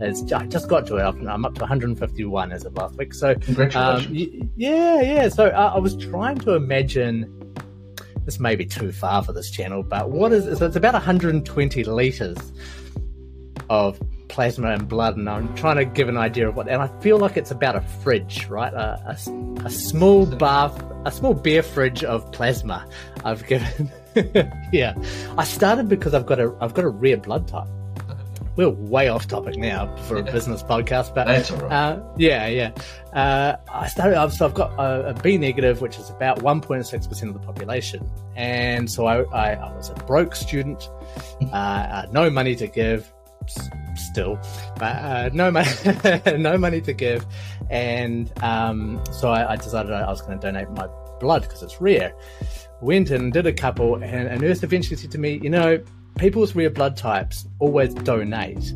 I 0.00 0.12
just 0.46 0.68
got 0.68 0.86
to 0.86 0.98
it. 0.98 1.02
I'm 1.02 1.44
up 1.44 1.54
to 1.56 1.62
151 1.62 2.52
as 2.52 2.64
of 2.64 2.74
last 2.74 2.94
week. 2.96 3.12
So, 3.12 3.34
congratulations. 3.34 4.06
Um, 4.42 4.52
yeah, 4.56 5.00
yeah. 5.00 5.28
So 5.28 5.48
uh, 5.48 5.72
I 5.74 5.78
was 5.80 5.96
trying 5.96 6.38
to 6.38 6.54
imagine 6.54 7.47
this 8.28 8.38
may 8.38 8.54
be 8.56 8.66
too 8.66 8.92
far 8.92 9.24
for 9.24 9.32
this 9.32 9.50
channel, 9.50 9.82
but 9.82 10.10
what 10.10 10.32
is 10.34 10.58
so 10.58 10.66
it's 10.66 10.76
about 10.76 10.92
120 10.92 11.82
liters 11.84 12.36
of 13.70 13.98
plasma 14.28 14.72
and 14.72 14.86
blood, 14.86 15.16
and 15.16 15.30
I'm 15.30 15.54
trying 15.56 15.76
to 15.76 15.86
give 15.86 16.10
an 16.10 16.18
idea 16.18 16.46
of 16.46 16.54
what. 16.54 16.68
And 16.68 16.82
I 16.82 16.88
feel 17.00 17.16
like 17.16 17.38
it's 17.38 17.50
about 17.50 17.74
a 17.74 17.80
fridge, 17.80 18.46
right? 18.48 18.74
A, 18.74 19.16
a, 19.16 19.64
a 19.64 19.70
small 19.70 20.26
bath, 20.26 20.78
a 21.06 21.10
small 21.10 21.32
beer 21.32 21.62
fridge 21.62 22.04
of 22.04 22.30
plasma. 22.32 22.86
I've 23.24 23.46
given. 23.46 23.90
yeah, 24.74 24.94
I 25.38 25.44
started 25.44 25.88
because 25.88 26.12
I've 26.12 26.26
got 26.26 26.38
a 26.38 26.54
I've 26.60 26.74
got 26.74 26.84
a 26.84 26.90
rare 26.90 27.16
blood 27.16 27.48
type 27.48 27.68
we're 28.56 28.68
way 28.68 29.08
off 29.08 29.26
topic 29.28 29.56
now 29.56 29.94
for 30.04 30.16
a 30.16 30.22
business 30.22 30.62
podcast, 30.62 31.14
but 31.14 31.28
that's 31.28 31.50
all 31.50 31.60
right. 31.60 31.72
Uh, 31.72 32.02
yeah, 32.18 32.46
yeah. 32.46 32.72
Uh, 33.12 33.56
I 33.72 33.88
started. 33.88 34.30
So 34.32 34.44
I've 34.44 34.54
got 34.54 34.72
a, 34.78 35.10
a 35.10 35.14
B 35.14 35.38
negative, 35.38 35.80
which 35.80 35.98
is 35.98 36.10
about 36.10 36.40
1.6 36.40 37.08
percent 37.08 37.28
of 37.28 37.40
the 37.40 37.46
population, 37.46 38.08
and 38.36 38.90
so 38.90 39.06
I, 39.06 39.22
I, 39.22 39.52
I 39.54 39.74
was 39.74 39.90
a 39.90 39.94
broke 39.94 40.36
student, 40.36 40.90
uh, 41.52 41.54
uh 41.54 42.06
no 42.12 42.28
money 42.28 42.54
to 42.56 42.66
give, 42.66 43.10
still, 43.96 44.38
but 44.78 44.96
uh, 44.96 45.30
no 45.32 45.50
money, 45.50 45.70
no 46.36 46.58
money 46.58 46.80
to 46.82 46.92
give, 46.92 47.24
and 47.70 48.30
um, 48.42 49.02
so 49.10 49.30
I, 49.30 49.52
I 49.52 49.56
decided 49.56 49.92
I 49.92 50.06
was 50.06 50.20
going 50.20 50.38
to 50.38 50.46
donate 50.46 50.70
my 50.70 50.86
blood 51.18 51.42
because 51.42 51.62
it's 51.62 51.80
rare. 51.80 52.12
Went 52.82 53.10
and 53.10 53.32
did 53.32 53.46
a 53.46 53.52
couple, 53.52 53.94
and 53.96 54.28
a 54.28 54.38
nurse 54.38 54.62
eventually 54.62 54.96
said 54.96 55.10
to 55.12 55.18
me, 55.18 55.40
"You 55.42 55.50
know." 55.50 55.82
people 56.18 56.40
with 56.40 56.56
rare 56.56 56.68
blood 56.68 56.96
types 56.96 57.46
always 57.60 57.94
donate, 57.94 58.74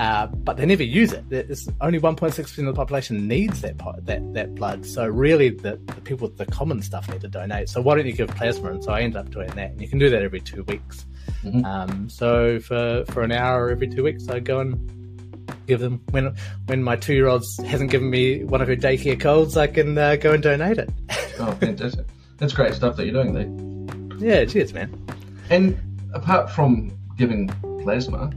uh, 0.00 0.26
but 0.28 0.56
they 0.56 0.64
never 0.64 0.82
use 0.82 1.12
it. 1.12 1.26
It's 1.30 1.68
only 1.82 2.00
1.6% 2.00 2.38
of 2.38 2.64
the 2.64 2.72
population 2.72 3.28
needs 3.28 3.60
that 3.60 3.76
that, 4.06 4.32
that 4.32 4.54
blood. 4.54 4.86
So 4.86 5.06
really, 5.06 5.50
the, 5.50 5.78
the, 5.84 6.00
people 6.00 6.26
with 6.26 6.38
the 6.38 6.46
common 6.46 6.80
stuff 6.80 7.06
need 7.10 7.20
to 7.20 7.28
donate. 7.28 7.68
So 7.68 7.82
why 7.82 7.96
don't 7.96 8.06
you 8.06 8.14
give 8.14 8.28
plasma? 8.28 8.70
And 8.70 8.82
so 8.82 8.92
I 8.92 9.02
end 9.02 9.14
up 9.14 9.28
doing 9.30 9.50
that, 9.50 9.72
and 9.72 9.80
you 9.82 9.88
can 9.88 9.98
do 9.98 10.08
that 10.08 10.22
every 10.22 10.40
two 10.40 10.62
weeks. 10.62 11.04
Mm-hmm. 11.44 11.66
Um, 11.66 12.08
so 12.08 12.60
for 12.60 13.04
for 13.10 13.20
an 13.20 13.30
hour 13.30 13.68
every 13.68 13.88
two 13.88 14.02
weeks, 14.02 14.26
I 14.30 14.40
go 14.40 14.60
and 14.60 15.52
give 15.66 15.80
them 15.80 16.00
when 16.12 16.34
when 16.64 16.82
my 16.82 16.96
two 16.96 17.12
year 17.12 17.26
old 17.26 17.44
hasn't 17.66 17.90
given 17.90 18.08
me 18.08 18.42
one 18.44 18.62
of 18.62 18.68
her 18.68 18.76
daycare 18.76 19.20
colds, 19.20 19.58
I 19.58 19.66
can 19.66 19.98
uh, 19.98 20.16
go 20.16 20.32
and 20.32 20.42
donate 20.42 20.78
it. 20.78 20.88
oh, 21.40 21.52
fantastic! 21.60 22.06
That's 22.38 22.54
great 22.54 22.72
stuff 22.72 22.96
that 22.96 23.04
you're 23.04 23.22
doing 23.22 23.34
there. 23.34 24.26
Yeah, 24.26 24.46
cheers, 24.46 24.72
man. 24.72 24.90
And 25.50 25.78
apart 26.14 26.50
from 26.50 26.98
giving 27.18 27.48
plasma, 27.82 28.30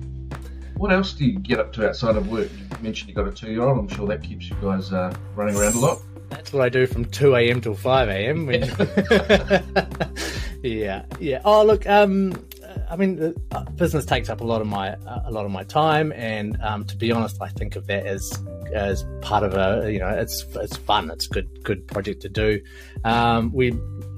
what 0.78 0.92
else 0.92 1.14
do 1.14 1.26
you 1.26 1.40
get 1.40 1.60
up 1.60 1.72
to 1.74 1.88
outside 1.88 2.16
of 2.16 2.30
work? 2.30 2.50
You 2.52 2.78
mentioned 2.82 3.10
you 3.10 3.16
got 3.16 3.28
a 3.28 3.32
two-year-old. 3.32 3.78
I'm 3.78 3.88
sure 3.88 4.08
that 4.08 4.24
keeps 4.24 4.50
you 4.50 4.56
guys 4.62 4.92
uh, 4.92 5.16
running 5.36 5.56
around 5.56 5.76
a 5.76 5.80
lot. 5.80 6.02
That's 6.30 6.52
what 6.52 6.64
I 6.64 6.70
do 6.70 6.88
from 6.88 7.06
two 7.06 7.36
a.m. 7.36 7.62
till 7.62 7.76
five 7.76 8.10
a.m. 8.10 8.50
yeah, 10.64 11.06
yeah. 11.20 11.42
Oh, 11.46 11.64
look. 11.64 11.88
Um, 11.88 12.34
I 12.90 12.96
mean, 12.96 13.34
uh, 13.52 13.64
business 13.72 14.06
takes 14.06 14.30
up 14.30 14.42
a 14.42 14.44
lot 14.44 14.62
of 14.62 14.68
my 14.68 14.94
uh, 14.94 15.24
a 15.26 15.32
lot 15.32 15.46
of 15.46 15.52
my 15.52 15.64
time, 15.64 16.12
and 16.14 16.60
um, 16.62 16.86
to 16.86 16.98
be 16.98 17.12
honest, 17.12 17.42
I 17.42 17.50
think 17.50 17.76
of 17.76 17.88
that 17.88 18.06
as 18.06 18.32
as 18.74 19.06
part 19.22 19.44
of 19.44 19.54
a 19.54 19.92
you 19.92 20.00
know 20.00 20.10
it's 20.10 20.46
it's 20.56 20.78
fun. 20.78 21.12
It's 21.12 21.28
a 21.28 21.30
good 21.30 21.64
good 21.64 21.88
project 21.88 22.22
to 22.24 22.30
do. 22.30 22.62
Um, 23.04 23.52
we 23.54 23.72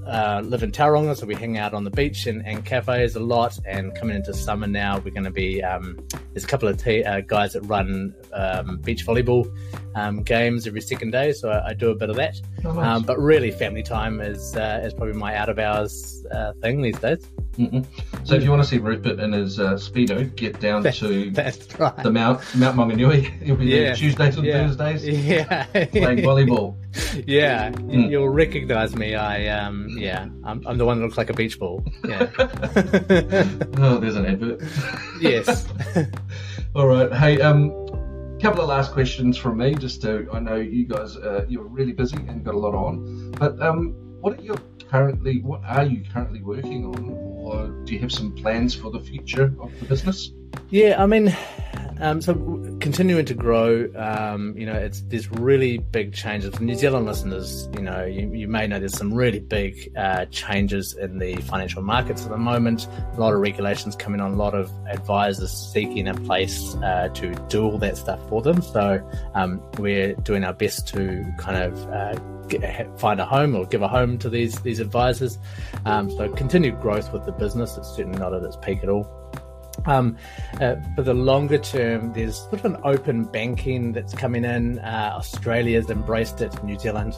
uh, 0.05 0.41
live 0.43 0.63
in 0.63 0.71
Tauranga, 0.71 1.15
so 1.17 1.25
we 1.25 1.35
hang 1.35 1.57
out 1.57 1.73
on 1.73 1.83
the 1.83 1.89
beach 1.89 2.27
and, 2.27 2.45
and 2.45 2.63
cafes 2.65 3.15
a 3.15 3.19
lot. 3.19 3.57
And 3.65 3.95
coming 3.95 4.15
into 4.15 4.33
summer 4.33 4.67
now, 4.67 4.97
we're 4.99 5.11
going 5.11 5.23
to 5.23 5.31
be 5.31 5.63
um, 5.63 5.97
there's 6.33 6.43
a 6.43 6.47
couple 6.47 6.67
of 6.67 6.77
t- 6.77 7.03
uh, 7.03 7.21
guys 7.21 7.53
that 7.53 7.61
run 7.61 8.13
um, 8.33 8.77
beach 8.77 9.05
volleyball 9.05 9.51
um, 9.95 10.23
games 10.23 10.67
every 10.67 10.81
second 10.81 11.11
day, 11.11 11.31
so 11.31 11.49
I, 11.49 11.69
I 11.69 11.73
do 11.73 11.89
a 11.89 11.95
bit 11.95 12.09
of 12.09 12.15
that. 12.17 12.39
Oh, 12.63 12.73
nice. 12.73 12.85
Um, 12.85 13.03
but 13.03 13.17
really, 13.19 13.51
family 13.51 13.83
time 13.83 14.21
is 14.21 14.55
uh, 14.55 14.81
is 14.83 14.93
probably 14.93 15.15
my 15.15 15.35
out 15.35 15.49
of 15.49 15.59
hours 15.59 16.25
uh, 16.31 16.53
thing 16.61 16.81
these 16.81 16.99
days. 16.99 17.25
Mm-mm. 17.57 17.85
So 18.23 18.35
if 18.35 18.43
you 18.43 18.49
want 18.49 18.63
to 18.63 18.67
see 18.67 18.77
Rupert 18.77 19.19
in 19.19 19.31
his 19.31 19.59
uh, 19.59 19.73
speedo, 19.73 20.35
get 20.35 20.59
down 20.59 20.83
that's, 20.83 20.99
to 20.99 21.29
that's 21.31 21.79
right. 21.79 21.95
the 22.03 22.11
Mount 22.11 22.41
Mount 22.55 22.77
Maunganui. 22.77 23.41
He'll 23.43 23.55
be 23.55 23.65
yeah. 23.65 23.77
there 23.77 23.95
Tuesdays 23.95 24.37
and 24.37 24.45
yeah. 24.45 24.67
Thursdays. 24.67 25.05
Yeah, 25.25 25.63
playing 25.65 26.19
volleyball. 26.19 26.77
Yeah, 27.25 27.71
mm. 27.71 28.09
you'll 28.09 28.29
recognise 28.29 28.95
me. 28.95 29.15
I 29.15 29.47
um, 29.47 29.89
yeah, 29.97 30.27
I'm, 30.43 30.65
I'm 30.67 30.77
the 30.77 30.85
one 30.85 30.99
that 30.99 31.05
looks 31.05 31.17
like 31.17 31.29
a 31.29 31.33
beach 31.33 31.59
ball. 31.59 31.83
Yeah. 32.07 32.29
oh, 32.37 33.97
there's 33.97 34.15
an 34.15 34.25
advert. 34.25 34.61
yes. 35.19 35.67
All 36.75 36.87
right. 36.87 37.11
Hey, 37.11 37.41
um, 37.41 37.71
couple 38.41 38.61
of 38.61 38.69
last 38.69 38.91
questions 38.91 39.37
from 39.37 39.57
me. 39.57 39.73
Just 39.73 40.01
to, 40.03 40.27
I 40.31 40.39
know 40.39 40.55
you 40.55 40.85
guys, 40.85 41.15
uh, 41.17 41.45
you're 41.47 41.63
really 41.63 41.93
busy 41.93 42.17
and 42.17 42.43
got 42.43 42.53
a 42.53 42.59
lot 42.59 42.75
on, 42.75 43.31
but 43.31 43.59
um, 43.61 43.93
what 44.21 44.37
are 44.37 44.41
your 44.41 44.57
currently, 44.95 45.41
what 45.41 45.61
are 45.65 45.85
you 45.85 46.01
currently 46.13 46.41
working 46.41 46.85
on, 46.85 47.09
or 47.37 47.67
do 47.85 47.93
you 47.93 47.99
have 47.99 48.13
some 48.13 48.33
plans 48.33 48.73
for 48.73 48.89
the 48.91 48.99
future 48.99 49.53
of 49.59 49.77
the 49.79 49.85
business? 49.87 50.31
Yeah, 50.69 51.03
I 51.03 51.05
mean, 51.05 51.35
um, 51.99 52.21
so 52.21 52.33
continuing 52.79 53.25
to 53.25 53.33
grow, 53.33 53.89
um, 53.97 54.57
you 54.57 54.65
know, 54.65 54.73
it's 54.73 55.01
there's 55.01 55.29
really 55.29 55.79
big 55.79 56.13
changes. 56.13 56.55
For 56.55 56.63
New 56.63 56.75
Zealand 56.75 57.05
listeners, 57.05 57.67
you 57.73 57.81
know, 57.81 58.05
you, 58.05 58.33
you 58.33 58.47
may 58.47 58.67
know 58.67 58.79
there's 58.79 58.97
some 58.97 59.13
really 59.13 59.39
big 59.39 59.91
uh, 59.97 60.27
changes 60.27 60.93
in 60.93 61.19
the 61.19 61.35
financial 61.41 61.81
markets 61.81 62.23
at 62.23 62.29
the 62.29 62.37
moment. 62.37 62.87
A 63.15 63.19
lot 63.19 63.33
of 63.33 63.41
regulations 63.41 63.97
coming 63.97 64.21
on, 64.21 64.31
a 64.31 64.37
lot 64.37 64.55
of 64.55 64.71
advisors 64.87 65.51
seeking 65.51 66.07
a 66.07 66.13
place 66.13 66.75
uh, 66.75 67.09
to 67.15 67.35
do 67.49 67.65
all 67.65 67.77
that 67.79 67.97
stuff 67.97 68.21
for 68.29 68.41
them. 68.41 68.61
So 68.61 69.05
um, 69.33 69.61
we're 69.77 70.13
doing 70.15 70.45
our 70.45 70.53
best 70.53 70.87
to 70.89 71.25
kind 71.37 71.57
of 71.57 71.85
uh, 71.89 72.17
find 72.97 73.19
a 73.19 73.25
home 73.25 73.55
or 73.55 73.65
give 73.65 73.81
a 73.81 73.87
home 73.87 74.17
to 74.19 74.29
these 74.29 74.59
these 74.61 74.79
advisors. 74.79 75.37
Um, 75.85 76.09
so 76.09 76.29
continued 76.29 76.79
growth 76.81 77.11
with 77.13 77.25
the 77.25 77.31
business. 77.31 77.77
It's 77.77 77.89
certainly 77.95 78.19
not 78.19 78.33
at 78.33 78.43
its 78.43 78.57
peak 78.57 78.79
at 78.83 78.89
all. 78.89 79.07
Um, 79.85 80.17
uh, 80.61 80.75
for 80.95 81.03
the 81.03 81.13
longer 81.13 81.57
term, 81.57 82.13
there's 82.13 82.37
sort 82.37 82.53
of 82.53 82.65
an 82.65 82.77
open 82.83 83.25
banking 83.25 83.91
that's 83.91 84.13
coming 84.13 84.45
in. 84.45 84.79
Uh, 84.79 85.13
Australia's 85.15 85.89
embraced 85.89 86.41
it. 86.41 86.63
New 86.63 86.79
Zealand, 86.79 87.13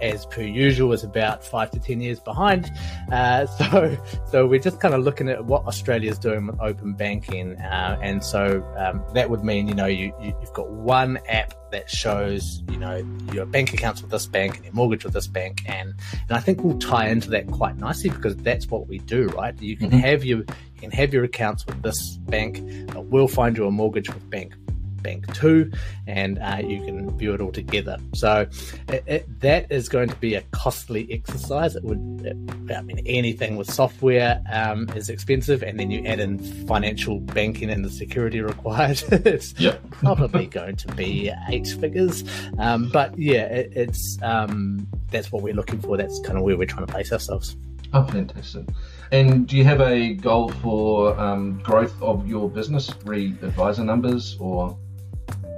as 0.00 0.26
per 0.26 0.42
usual, 0.42 0.92
is 0.92 1.04
about 1.04 1.44
five 1.44 1.70
to 1.72 1.80
ten 1.80 2.00
years 2.00 2.20
behind. 2.20 2.70
Uh, 3.12 3.46
so, 3.58 3.96
so 4.30 4.46
we're 4.46 4.60
just 4.60 4.80
kind 4.80 4.94
of 4.94 5.02
looking 5.02 5.28
at 5.28 5.44
what 5.44 5.64
Australia's 5.66 6.18
doing 6.18 6.46
with 6.46 6.60
open 6.60 6.94
banking, 6.94 7.56
uh, 7.56 7.98
and 8.02 8.24
so 8.24 8.64
um, 8.76 9.02
that 9.14 9.30
would 9.30 9.44
mean 9.44 9.68
you 9.68 9.74
know 9.74 9.86
you, 9.86 10.12
you 10.20 10.34
you've 10.40 10.52
got 10.52 10.68
one 10.70 11.18
app 11.28 11.54
that 11.70 11.88
shows 11.88 12.62
you 12.70 12.76
know 12.76 12.96
your 13.32 13.46
bank 13.46 13.72
accounts 13.72 14.02
with 14.02 14.10
this 14.10 14.26
bank 14.26 14.56
and 14.56 14.64
your 14.64 14.74
mortgage 14.74 15.04
with 15.04 15.12
this 15.12 15.26
bank 15.26 15.62
and 15.66 15.94
and 16.12 16.30
I 16.30 16.40
think 16.40 16.62
we'll 16.62 16.78
tie 16.78 17.08
into 17.08 17.30
that 17.30 17.46
quite 17.48 17.76
nicely 17.76 18.10
because 18.10 18.36
that's 18.36 18.66
what 18.68 18.88
we 18.88 18.98
do 18.98 19.28
right 19.28 19.60
you 19.60 19.76
can 19.76 19.90
mm-hmm. 19.90 20.00
have 20.00 20.24
your 20.24 20.38
you 20.38 20.80
can 20.80 20.90
have 20.90 21.12
your 21.12 21.24
accounts 21.24 21.66
with 21.66 21.82
this 21.82 22.16
bank 22.28 22.60
we'll 22.94 23.28
find 23.28 23.56
you 23.56 23.66
a 23.66 23.70
mortgage 23.70 24.12
with 24.12 24.28
bank 24.30 24.54
Bank 25.02 25.32
2, 25.34 25.70
and 26.06 26.38
uh, 26.38 26.58
you 26.62 26.84
can 26.84 27.16
view 27.16 27.34
it 27.34 27.40
all 27.40 27.52
together. 27.52 27.96
So 28.14 28.46
it, 28.88 29.04
it, 29.06 29.40
that 29.40 29.70
is 29.70 29.88
going 29.88 30.08
to 30.08 30.16
be 30.16 30.34
a 30.34 30.42
costly 30.52 31.10
exercise. 31.12 31.76
It 31.76 31.84
would, 31.84 32.22
it, 32.24 32.74
I 32.74 32.82
mean, 32.82 33.00
anything 33.06 33.56
with 33.56 33.70
software 33.70 34.42
um, 34.52 34.88
is 34.90 35.08
expensive, 35.08 35.62
and 35.62 35.78
then 35.78 35.90
you 35.90 36.04
add 36.06 36.20
in 36.20 36.38
financial 36.66 37.20
banking 37.20 37.70
and 37.70 37.84
the 37.84 37.90
security 37.90 38.40
required. 38.40 39.02
it's 39.10 39.58
yep. 39.58 39.82
probably 39.90 40.46
going 40.60 40.76
to 40.76 40.88
be 40.94 41.32
eight 41.48 41.66
figures. 41.66 42.24
Um, 42.58 42.90
but 42.90 43.16
yeah, 43.18 43.46
it's 43.46 44.18
um, 44.22 44.86
that's 45.10 45.32
what 45.32 45.42
we're 45.42 45.54
looking 45.54 45.80
for. 45.80 45.96
That's 45.96 46.20
kind 46.20 46.38
of 46.38 46.44
where 46.44 46.56
we're 46.56 46.66
trying 46.66 46.86
to 46.86 46.92
place 46.92 47.12
ourselves. 47.12 47.56
Oh, 47.92 48.04
fantastic. 48.04 48.66
And 49.10 49.48
do 49.48 49.56
you 49.56 49.64
have 49.64 49.80
a 49.80 50.14
goal 50.14 50.50
for 50.62 51.18
um, 51.18 51.58
growth 51.62 52.00
of 52.00 52.28
your 52.28 52.48
business, 52.48 52.90
re 53.04 53.34
advisor 53.42 53.84
numbers, 53.84 54.36
or? 54.38 54.78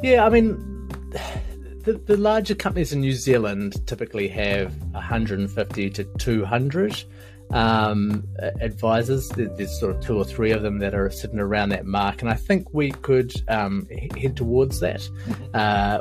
Yeah, 0.02 0.26
I 0.26 0.30
mean, 0.30 0.88
the, 1.84 1.94
the 2.04 2.16
larger 2.16 2.54
companies 2.54 2.92
in 2.92 3.00
New 3.00 3.12
Zealand 3.12 3.86
typically 3.86 4.28
have 4.28 4.74
150 4.92 5.90
to 5.90 6.04
200 6.18 7.04
um, 7.52 8.26
advisors. 8.60 9.28
There's 9.28 9.78
sort 9.78 9.96
of 9.96 10.02
two 10.02 10.16
or 10.16 10.24
three 10.24 10.50
of 10.50 10.62
them 10.62 10.78
that 10.78 10.94
are 10.94 11.10
sitting 11.10 11.38
around 11.38 11.68
that 11.70 11.86
mark, 11.86 12.22
and 12.22 12.30
I 12.30 12.34
think 12.34 12.72
we 12.72 12.90
could 12.90 13.32
um, 13.48 13.86
head 14.16 14.36
towards 14.36 14.80
that. 14.80 15.00
Mm-hmm. 15.00 15.44
Uh, 15.54 15.98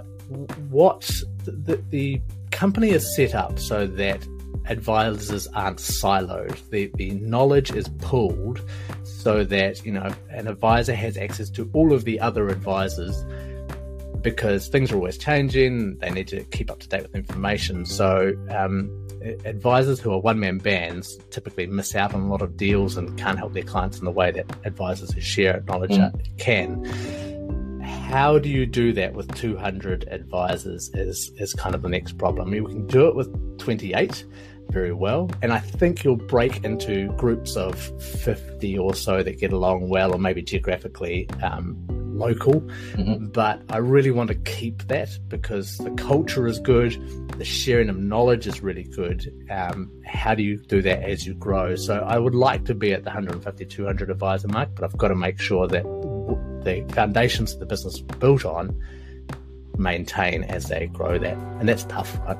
what 0.69 1.01
the, 1.43 1.83
the 1.89 2.21
company 2.51 2.91
is 2.91 3.15
set 3.15 3.35
up 3.35 3.59
so 3.59 3.85
that 3.85 4.25
advisors 4.67 5.47
aren't 5.47 5.79
siloed. 5.79 6.57
The, 6.69 6.91
the 6.95 7.11
knowledge 7.11 7.71
is 7.71 7.89
pooled 7.99 8.61
so 9.03 9.43
that 9.43 9.85
you 9.85 9.91
know 9.91 10.13
an 10.29 10.47
advisor 10.47 10.95
has 10.95 11.17
access 11.17 11.49
to 11.51 11.69
all 11.73 11.93
of 11.93 12.05
the 12.05 12.19
other 12.19 12.47
advisors 12.47 13.25
because 14.21 14.67
things 14.67 14.91
are 14.91 14.95
always 14.95 15.17
changing. 15.17 15.97
They 15.97 16.09
need 16.09 16.27
to 16.29 16.43
keep 16.45 16.69
up 16.71 16.79
to 16.79 16.87
date 16.87 17.03
with 17.03 17.15
information. 17.15 17.85
So, 17.85 18.33
um, 18.49 18.89
advisors 19.45 19.99
who 19.99 20.11
are 20.11 20.19
one 20.19 20.39
man 20.39 20.57
bands 20.57 21.17
typically 21.29 21.67
miss 21.67 21.95
out 21.95 22.13
on 22.13 22.21
a 22.21 22.27
lot 22.27 22.41
of 22.41 22.57
deals 22.57 22.97
and 22.97 23.17
can't 23.17 23.37
help 23.37 23.53
their 23.53 23.63
clients 23.63 23.99
in 23.99 24.05
the 24.05 24.11
way 24.11 24.31
that 24.31 24.45
advisors 24.65 25.11
who 25.11 25.21
share 25.21 25.63
knowledge 25.67 25.91
mm. 25.91 26.37
can. 26.37 26.85
How 27.83 28.39
do 28.39 28.49
you 28.49 28.65
do 28.65 28.93
that 28.93 29.13
with 29.13 29.33
200 29.35 30.07
advisors? 30.09 30.89
Is, 30.93 31.31
is 31.37 31.53
kind 31.53 31.75
of 31.75 31.81
the 31.81 31.89
next 31.89 32.17
problem. 32.17 32.47
I 32.47 32.51
mean, 32.51 32.63
we 32.63 32.71
can 32.71 32.87
do 32.87 33.07
it 33.07 33.15
with 33.15 33.57
28 33.59 34.25
very 34.69 34.93
well. 34.93 35.29
And 35.41 35.53
I 35.53 35.59
think 35.59 36.03
you'll 36.03 36.15
break 36.15 36.63
into 36.63 37.11
groups 37.13 37.55
of 37.55 37.75
50 38.01 38.77
or 38.77 38.95
so 38.95 39.21
that 39.23 39.39
get 39.39 39.53
along 39.53 39.89
well, 39.89 40.13
or 40.13 40.17
maybe 40.17 40.41
geographically 40.41 41.29
um, 41.43 41.77
local, 42.17 42.61
mm-hmm. 42.61 43.27
but 43.27 43.61
I 43.69 43.77
really 43.77 44.11
want 44.11 44.29
to 44.29 44.35
keep 44.35 44.83
that 44.87 45.09
because 45.27 45.77
the 45.77 45.91
culture 45.91 46.47
is 46.47 46.59
good, 46.59 46.97
the 47.37 47.45
sharing 47.45 47.89
of 47.89 47.97
knowledge 47.97 48.47
is 48.47 48.61
really 48.61 48.83
good. 48.83 49.31
Um, 49.49 49.91
how 50.05 50.35
do 50.35 50.43
you 50.43 50.57
do 50.57 50.81
that 50.81 51.03
as 51.03 51.25
you 51.25 51.33
grow? 51.33 51.75
So 51.75 51.99
I 51.99 52.17
would 52.17 52.35
like 52.35 52.65
to 52.65 52.75
be 52.75 52.93
at 52.93 53.03
the 53.03 53.09
150, 53.09 53.65
200 53.65 54.09
advisor 54.09 54.47
mark, 54.47 54.69
but 54.75 54.83
I've 54.83 54.97
got 54.97 55.09
to 55.09 55.15
make 55.15 55.39
sure 55.39 55.67
that 55.67 55.83
the 56.63 56.85
foundations 56.93 57.53
of 57.53 57.59
the 57.59 57.65
business 57.65 57.99
built 58.01 58.45
on 58.45 58.79
maintain 59.77 60.43
as 60.43 60.65
they 60.65 60.87
grow 60.87 61.17
that, 61.17 61.37
and 61.59 61.67
that's 61.67 61.83
tough, 61.85 62.19
right? 62.19 62.37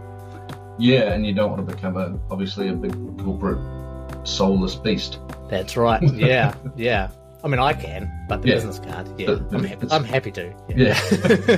Yeah, 0.78 1.14
and 1.14 1.26
you 1.26 1.34
don't 1.34 1.52
want 1.52 1.68
to 1.68 1.76
become 1.76 1.98
a 1.98 2.20
obviously 2.30 2.68
a 2.70 2.74
big 2.74 2.94
corporate 3.20 3.60
soulless 4.28 4.76
beast. 4.76 5.20
That's 5.50 5.76
right. 5.78 6.02
Yeah, 6.14 6.56
yeah. 6.76 7.12
I 7.44 7.48
mean, 7.48 7.60
I 7.60 7.74
can, 7.74 8.26
but 8.28 8.42
the 8.42 8.50
yeah. 8.50 8.56
business 8.56 8.80
can't. 8.80 9.20
Yeah, 9.20 9.36
but, 9.36 9.56
I'm, 9.56 9.64
happy, 9.64 9.88
I'm 9.90 10.04
happy 10.04 10.32
to. 10.32 10.54
Yeah, 10.70 11.00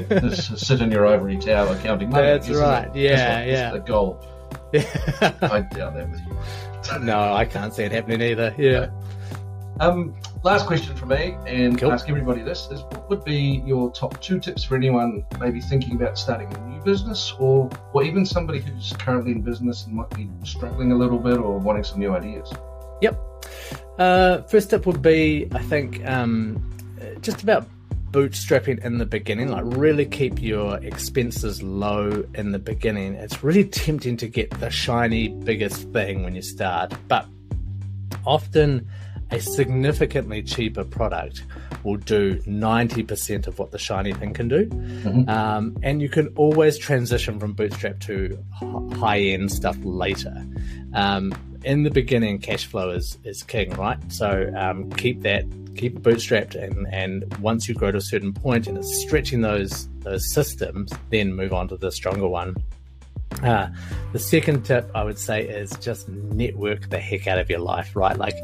yeah. 0.09 0.29
sit 0.33 0.81
in 0.81 0.91
your 0.91 1.05
ivory 1.05 1.37
tower 1.37 1.77
counting 1.79 2.09
money. 2.09 2.25
That's 2.25 2.49
right. 2.49 2.93
Yeah, 2.95 3.15
that's 3.15 3.39
what, 3.39 3.47
yeah. 3.47 3.71
the 3.71 3.79
goal. 3.79 4.29
Yeah. 4.73 5.31
I 5.41 5.61
doubt 5.61 5.93
that 5.93 6.09
with 6.09 6.19
you. 6.21 6.99
no, 7.05 7.31
I 7.31 7.45
can't 7.45 7.73
see 7.73 7.83
it 7.83 7.91
happening 7.91 8.21
either. 8.21 8.55
Yeah. 8.57 8.89
Um, 9.79 10.15
last 10.43 10.65
question 10.65 10.95
for 10.95 11.05
me, 11.05 11.35
and 11.45 11.77
cool. 11.77 11.91
ask 11.91 12.09
everybody 12.09 12.41
this: 12.41 12.67
is 12.71 12.81
what 12.81 13.09
would 13.09 13.23
be 13.23 13.61
your 13.65 13.91
top 13.91 14.19
two 14.19 14.39
tips 14.39 14.63
for 14.63 14.75
anyone 14.75 15.25
maybe 15.39 15.61
thinking 15.61 15.95
about 15.95 16.17
starting 16.17 16.51
a 16.55 16.59
new 16.67 16.81
business, 16.81 17.33
or 17.39 17.69
or 17.93 18.03
even 18.03 18.25
somebody 18.25 18.59
who's 18.59 18.93
currently 18.93 19.31
in 19.31 19.41
business 19.41 19.85
and 19.85 19.95
might 19.95 20.09
be 20.11 20.27
struggling 20.43 20.91
a 20.91 20.95
little 20.95 21.19
bit 21.19 21.37
or 21.37 21.59
wanting 21.59 21.83
some 21.83 21.99
new 21.99 22.13
ideas? 22.15 22.51
Yep. 23.03 23.19
Uh, 23.99 24.41
first 24.43 24.69
tip 24.69 24.85
would 24.85 25.01
be, 25.01 25.45
I 25.51 25.59
think, 25.59 26.05
um, 26.05 26.63
just 27.21 27.43
about 27.43 27.67
bootstrapping 28.11 28.83
in 28.85 28.97
the 28.97 29.05
beginning. 29.05 29.49
Like, 29.49 29.63
really 29.65 30.05
keep 30.05 30.41
your 30.41 30.77
expenses 30.77 31.61
low 31.61 32.23
in 32.33 32.53
the 32.53 32.59
beginning. 32.59 33.15
It's 33.15 33.43
really 33.43 33.65
tempting 33.65 34.15
to 34.17 34.27
get 34.27 34.49
the 34.61 34.69
shiny, 34.69 35.27
biggest 35.27 35.89
thing 35.91 36.23
when 36.23 36.33
you 36.33 36.41
start, 36.41 36.93
but 37.09 37.27
often 38.25 38.87
a 39.31 39.41
significantly 39.41 40.41
cheaper 40.41 40.85
product 40.85 41.43
will 41.83 41.97
do 41.97 42.35
90% 42.43 43.47
of 43.47 43.59
what 43.59 43.71
the 43.71 43.79
shiny 43.79 44.13
thing 44.13 44.33
can 44.33 44.47
do. 44.47 44.67
Mm-hmm. 44.67 45.27
Um, 45.27 45.75
and 45.83 46.01
you 46.01 46.07
can 46.07 46.27
always 46.35 46.77
transition 46.77 47.39
from 47.39 47.51
bootstrap 47.53 47.99
to 48.01 48.37
high 48.93 49.19
end 49.19 49.51
stuff 49.51 49.77
later. 49.81 50.45
Um, 50.93 51.33
in 51.63 51.83
the 51.83 51.91
beginning, 51.91 52.39
cash 52.39 52.65
flow 52.65 52.91
is, 52.91 53.17
is 53.23 53.43
king, 53.43 53.71
right? 53.75 53.97
So 54.11 54.51
um, 54.55 54.91
keep 54.91 55.21
that, 55.21 55.45
keep 55.75 55.97
it 55.97 56.03
bootstrapped, 56.03 56.55
and 56.55 56.87
and 56.93 57.37
once 57.37 57.67
you 57.67 57.75
grow 57.75 57.91
to 57.91 57.97
a 57.97 58.01
certain 58.01 58.33
point 58.33 58.67
and 58.67 58.77
it's 58.77 59.01
stretching 59.01 59.41
those 59.41 59.87
those 59.99 60.31
systems, 60.31 60.91
then 61.09 61.33
move 61.33 61.53
on 61.53 61.67
to 61.69 61.77
the 61.77 61.91
stronger 61.91 62.27
one. 62.27 62.55
Uh, 63.41 63.67
the 64.11 64.19
second 64.19 64.63
tip 64.63 64.89
I 64.93 65.03
would 65.03 65.17
say 65.17 65.47
is 65.47 65.71
just 65.77 66.07
network 66.07 66.89
the 66.89 66.99
heck 66.99 67.27
out 67.27 67.39
of 67.39 67.49
your 67.49 67.59
life, 67.59 67.95
right? 67.95 68.15
Like 68.15 68.35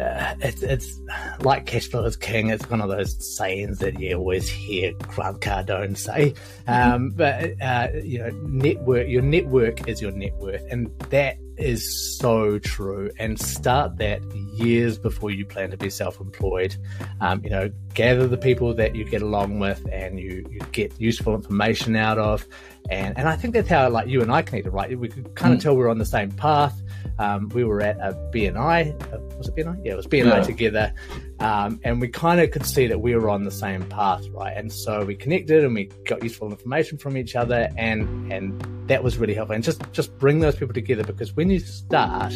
uh, 0.00 0.34
it's 0.40 0.62
it's 0.62 1.00
like 1.40 1.66
cash 1.66 1.88
flow 1.88 2.04
is 2.04 2.16
king. 2.16 2.48
It's 2.48 2.68
one 2.70 2.80
of 2.80 2.88
those 2.88 3.36
sayings 3.36 3.78
that 3.78 3.98
you 3.98 4.16
always 4.16 4.48
hear 4.48 4.92
Grant 4.92 5.40
Cardone 5.40 5.96
say. 5.96 6.34
Mm-hmm. 6.66 6.94
Um, 6.94 7.10
but 7.10 7.60
uh, 7.60 7.88
you 8.02 8.20
know, 8.20 8.30
network 8.44 9.08
your 9.08 9.22
network 9.22 9.88
is 9.88 10.00
your 10.00 10.12
net 10.12 10.34
worth, 10.36 10.64
and 10.70 10.90
that 11.10 11.36
is 11.62 12.18
so 12.18 12.58
true. 12.58 13.10
And 13.18 13.38
start 13.38 13.96
that 13.98 14.22
years 14.54 14.98
before 14.98 15.30
you 15.30 15.46
plan 15.46 15.70
to 15.70 15.76
be 15.76 15.90
self-employed. 15.90 16.76
Um, 17.20 17.42
you 17.44 17.50
know, 17.50 17.70
gather 17.94 18.26
the 18.26 18.36
people 18.36 18.74
that 18.74 18.94
you 18.94 19.04
get 19.04 19.22
along 19.22 19.58
with, 19.58 19.86
and 19.90 20.18
you 20.18 20.44
you 20.50 20.60
get 20.72 21.00
useful 21.00 21.34
information 21.34 21.96
out 21.96 22.18
of. 22.18 22.46
And 22.92 23.16
and 23.16 23.26
I 23.26 23.36
think 23.36 23.54
that's 23.54 23.68
how 23.68 23.88
like 23.88 24.06
you 24.06 24.20
and 24.20 24.30
I 24.30 24.42
connected, 24.42 24.70
right? 24.70 24.98
We 24.98 25.08
could 25.08 25.34
kind 25.34 25.54
of 25.54 25.58
mm. 25.58 25.62
tell 25.62 25.76
we're 25.76 25.88
on 25.88 25.96
the 25.96 26.04
same 26.04 26.30
path. 26.30 26.78
Um, 27.18 27.48
we 27.48 27.64
were 27.64 27.80
at 27.80 27.96
a 28.00 28.12
BNI, 28.34 29.14
uh, 29.14 29.18
was 29.38 29.48
it 29.48 29.56
BNI? 29.56 29.80
Yeah, 29.82 29.92
it 29.92 29.96
was 29.96 30.06
BNI 30.06 30.24
yeah. 30.24 30.42
together. 30.42 30.94
Um, 31.40 31.80
and 31.84 32.00
we 32.00 32.08
kind 32.08 32.40
of 32.40 32.50
could 32.50 32.66
see 32.66 32.86
that 32.86 33.00
we 33.00 33.14
were 33.16 33.30
on 33.30 33.44
the 33.44 33.50
same 33.50 33.82
path, 33.88 34.26
right? 34.28 34.54
And 34.56 34.70
so 34.70 35.04
we 35.04 35.14
connected 35.14 35.64
and 35.64 35.74
we 35.74 35.84
got 36.06 36.22
useful 36.22 36.50
information 36.50 36.98
from 36.98 37.16
each 37.16 37.34
other, 37.34 37.70
and 37.78 38.30
and 38.30 38.88
that 38.88 39.02
was 39.02 39.16
really 39.16 39.34
helpful. 39.34 39.54
And 39.54 39.64
just 39.64 39.80
just 39.92 40.16
bring 40.18 40.40
those 40.40 40.56
people 40.56 40.74
together 40.74 41.02
because 41.02 41.34
when 41.34 41.48
you 41.48 41.60
start, 41.60 42.34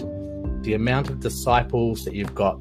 the 0.62 0.72
amount 0.72 1.10
of 1.10 1.20
disciples 1.20 2.04
that 2.06 2.14
you've 2.14 2.34
got 2.34 2.58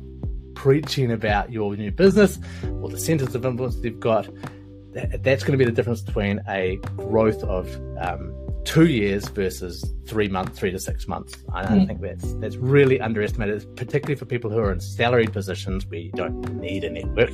preaching 0.53 1.11
about 1.11 1.51
your 1.51 1.75
new 1.77 1.91
business 1.91 2.39
or 2.81 2.89
the 2.89 2.99
centers 2.99 3.35
of 3.35 3.45
influence 3.45 3.77
you've 3.83 3.99
got, 3.99 4.27
that's 5.19 5.43
going 5.43 5.57
to 5.57 5.57
be 5.57 5.65
the 5.65 5.75
difference 5.75 6.01
between 6.01 6.41
a 6.47 6.77
growth 6.95 7.43
of 7.43 7.67
um, 7.99 8.33
two 8.63 8.87
years 8.87 9.27
versus 9.29 9.93
three 10.07 10.27
months, 10.27 10.57
three 10.57 10.71
to 10.71 10.79
six 10.79 11.07
months. 11.07 11.35
I 11.53 11.65
mm. 11.65 11.87
think 11.87 12.01
that's 12.01 12.33
that's 12.35 12.55
really 12.55 12.99
underestimated, 12.99 13.75
particularly 13.75 14.15
for 14.15 14.25
people 14.25 14.49
who 14.49 14.59
are 14.59 14.71
in 14.71 14.79
salaried 14.79 15.33
positions 15.33 15.85
where 15.87 15.99
you 15.99 16.11
don't 16.11 16.41
need 16.59 16.83
a 16.83 16.89
network. 16.89 17.31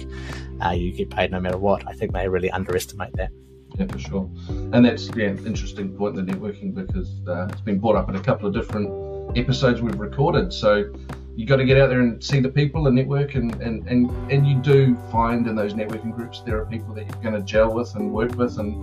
Uh, 0.64 0.72
you 0.72 0.92
get 0.92 1.10
paid 1.10 1.32
no 1.32 1.40
matter 1.40 1.58
what. 1.58 1.88
I 1.88 1.94
think 1.94 2.14
they 2.14 2.28
really 2.28 2.52
underestimate 2.52 3.14
that. 3.14 3.32
Yeah, 3.78 3.86
for 3.86 4.00
sure. 4.00 4.30
And 4.50 4.84
that's 4.86 5.10
yeah, 5.16 5.30
interesting 5.30 5.96
point, 5.96 6.16
the 6.16 6.22
networking, 6.24 6.74
because 6.74 7.22
uh, 7.28 7.48
it's 7.52 7.62
been 7.62 7.80
brought 7.80 7.96
up 7.96 8.10
in 8.10 8.16
a 8.16 8.20
couple 8.20 8.48
of 8.48 8.54
different 8.54 9.38
episodes 9.38 9.82
we've 9.82 10.00
recorded. 10.00 10.52
So 10.52 10.92
you 11.36 11.46
got 11.46 11.58
to 11.58 11.66
get 11.66 11.78
out 11.78 11.90
there 11.90 12.02
and 12.02 12.22
see 12.24 12.40
the 12.40 12.50
people 12.50 12.88
and 12.88 12.96
network 12.96 13.36
and, 13.36 13.54
and, 13.62 13.88
and, 13.88 14.10
and 14.32 14.46
you 14.46 14.56
do 14.56 14.98
find 15.12 15.48
in 15.48 15.56
those 15.56 15.74
networking 15.74 16.14
groups 16.14 16.42
there 16.46 16.60
are 16.60 16.66
people 16.66 16.94
that 16.94 17.08
you're 17.08 17.22
going 17.24 17.34
to 17.34 17.42
gel 17.42 17.74
with 17.74 17.96
and 17.96 18.12
work 18.12 18.36
with 18.36 18.58
and 18.60 18.76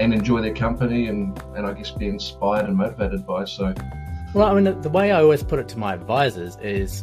and 0.00 0.14
enjoy 0.14 0.40
their 0.40 0.54
company 0.54 1.08
and, 1.08 1.42
and 1.56 1.66
I 1.66 1.72
guess 1.72 1.90
be 1.90 2.06
inspired 2.06 2.66
and 2.66 2.76
motivated 2.76 3.26
by 3.26 3.44
so. 3.44 3.74
Well 4.32 4.46
I 4.46 4.60
mean 4.60 4.80
the 4.80 4.88
way 4.88 5.10
I 5.10 5.20
always 5.22 5.42
put 5.42 5.58
it 5.58 5.68
to 5.70 5.78
my 5.78 5.94
advisors 5.94 6.56
is 6.58 7.02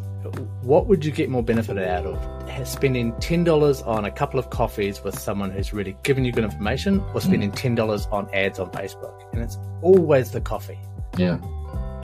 what 0.61 0.87
would 0.87 1.03
you 1.03 1.11
get 1.11 1.29
more 1.29 1.43
benefit 1.43 1.77
out 1.77 2.05
of 2.05 2.67
spending 2.67 3.11
$10 3.13 3.85
on 3.85 4.05
a 4.05 4.11
couple 4.11 4.39
of 4.39 4.49
coffees 4.49 5.03
with 5.03 5.19
someone 5.19 5.51
who's 5.51 5.73
really 5.73 5.95
given 6.03 6.23
you 6.23 6.31
good 6.31 6.45
information 6.45 7.01
or 7.13 7.21
spending 7.21 7.49
hmm. 7.49 7.75
$10 7.75 8.11
on 8.13 8.33
ads 8.33 8.59
on 8.59 8.71
Facebook? 8.71 9.21
And 9.33 9.43
it's 9.43 9.57
always 9.81 10.31
the 10.31 10.41
coffee. 10.41 10.79
Yeah 11.17 11.37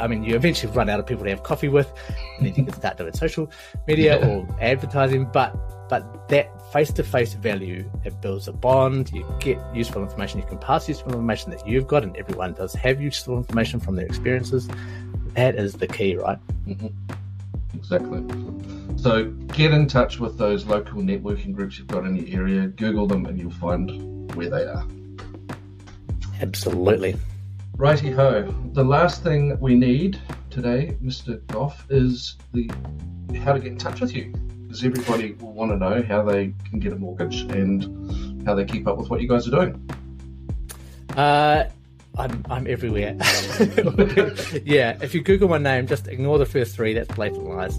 I 0.01 0.07
mean, 0.07 0.23
you 0.23 0.35
eventually 0.35 0.71
run 0.73 0.89
out 0.89 0.99
of 0.99 1.05
people 1.05 1.23
to 1.23 1.29
have 1.29 1.43
coffee 1.43 1.67
with, 1.67 1.91
and 2.37 2.47
then 2.47 2.55
you 2.55 2.65
can 2.65 2.73
start 2.73 2.97
doing 2.97 3.13
social 3.13 3.51
media 3.87 4.19
yeah. 4.19 4.27
or 4.27 4.57
advertising. 4.59 5.29
But 5.31 5.55
but 5.89 6.29
that 6.29 6.49
face-to-face 6.71 7.33
value 7.35 7.89
it 8.05 8.21
builds 8.21 8.47
a 8.47 8.53
bond. 8.53 9.11
You 9.13 9.25
get 9.39 9.59
useful 9.75 10.01
information. 10.01 10.39
You 10.39 10.45
can 10.45 10.57
pass 10.57 10.87
useful 10.87 11.11
information 11.11 11.51
that 11.51 11.67
you've 11.67 11.87
got, 11.87 12.03
and 12.03 12.15
everyone 12.17 12.53
does 12.53 12.73
have 12.73 13.01
useful 13.01 13.37
information 13.37 13.79
from 13.79 13.95
their 13.95 14.05
experiences. 14.05 14.69
That 15.35 15.55
is 15.55 15.73
the 15.73 15.87
key, 15.87 16.15
right? 16.15 16.39
Mm-hmm. 16.65 16.87
Exactly. 17.73 18.23
So 18.97 19.31
get 19.53 19.71
in 19.71 19.87
touch 19.87 20.19
with 20.19 20.37
those 20.37 20.65
local 20.65 21.01
networking 21.01 21.53
groups 21.53 21.77
you've 21.77 21.87
got 21.87 22.05
in 22.05 22.15
your 22.15 22.41
area. 22.41 22.67
Google 22.67 23.07
them, 23.07 23.25
and 23.25 23.39
you'll 23.39 23.51
find 23.51 24.33
where 24.35 24.49
they 24.49 24.63
are. 24.63 24.85
Absolutely. 26.41 27.15
Righty 27.77 28.11
ho. 28.11 28.43
The 28.73 28.83
last 28.83 29.23
thing 29.23 29.59
we 29.59 29.75
need 29.75 30.19
today, 30.49 30.97
Mr. 31.03 31.45
Gough, 31.47 31.85
is 31.89 32.37
the 32.53 32.69
how 33.43 33.53
to 33.53 33.59
get 33.59 33.71
in 33.71 33.77
touch 33.77 34.01
with 34.01 34.15
you. 34.15 34.31
Because 34.63 34.83
everybody 34.83 35.33
will 35.33 35.53
want 35.53 35.71
to 35.71 35.77
know 35.77 36.03
how 36.03 36.23
they 36.23 36.53
can 36.69 36.79
get 36.79 36.93
a 36.93 36.95
mortgage 36.95 37.41
and 37.41 38.45
how 38.45 38.55
they 38.55 38.65
keep 38.65 38.87
up 38.87 38.97
with 38.97 39.09
what 39.09 39.21
you 39.21 39.27
guys 39.27 39.47
are 39.47 39.51
doing. 39.51 39.89
Uh, 41.17 41.65
I'm 42.21 42.45
I'm 42.49 42.67
everywhere. 42.67 43.17
yeah, 44.63 44.97
if 45.01 45.15
you 45.15 45.21
Google 45.21 45.49
my 45.49 45.57
name, 45.57 45.87
just 45.87 46.07
ignore 46.07 46.37
the 46.37 46.45
first 46.45 46.75
three. 46.75 46.93
That's 46.93 47.11
blatant 47.15 47.49
lies. 47.49 47.77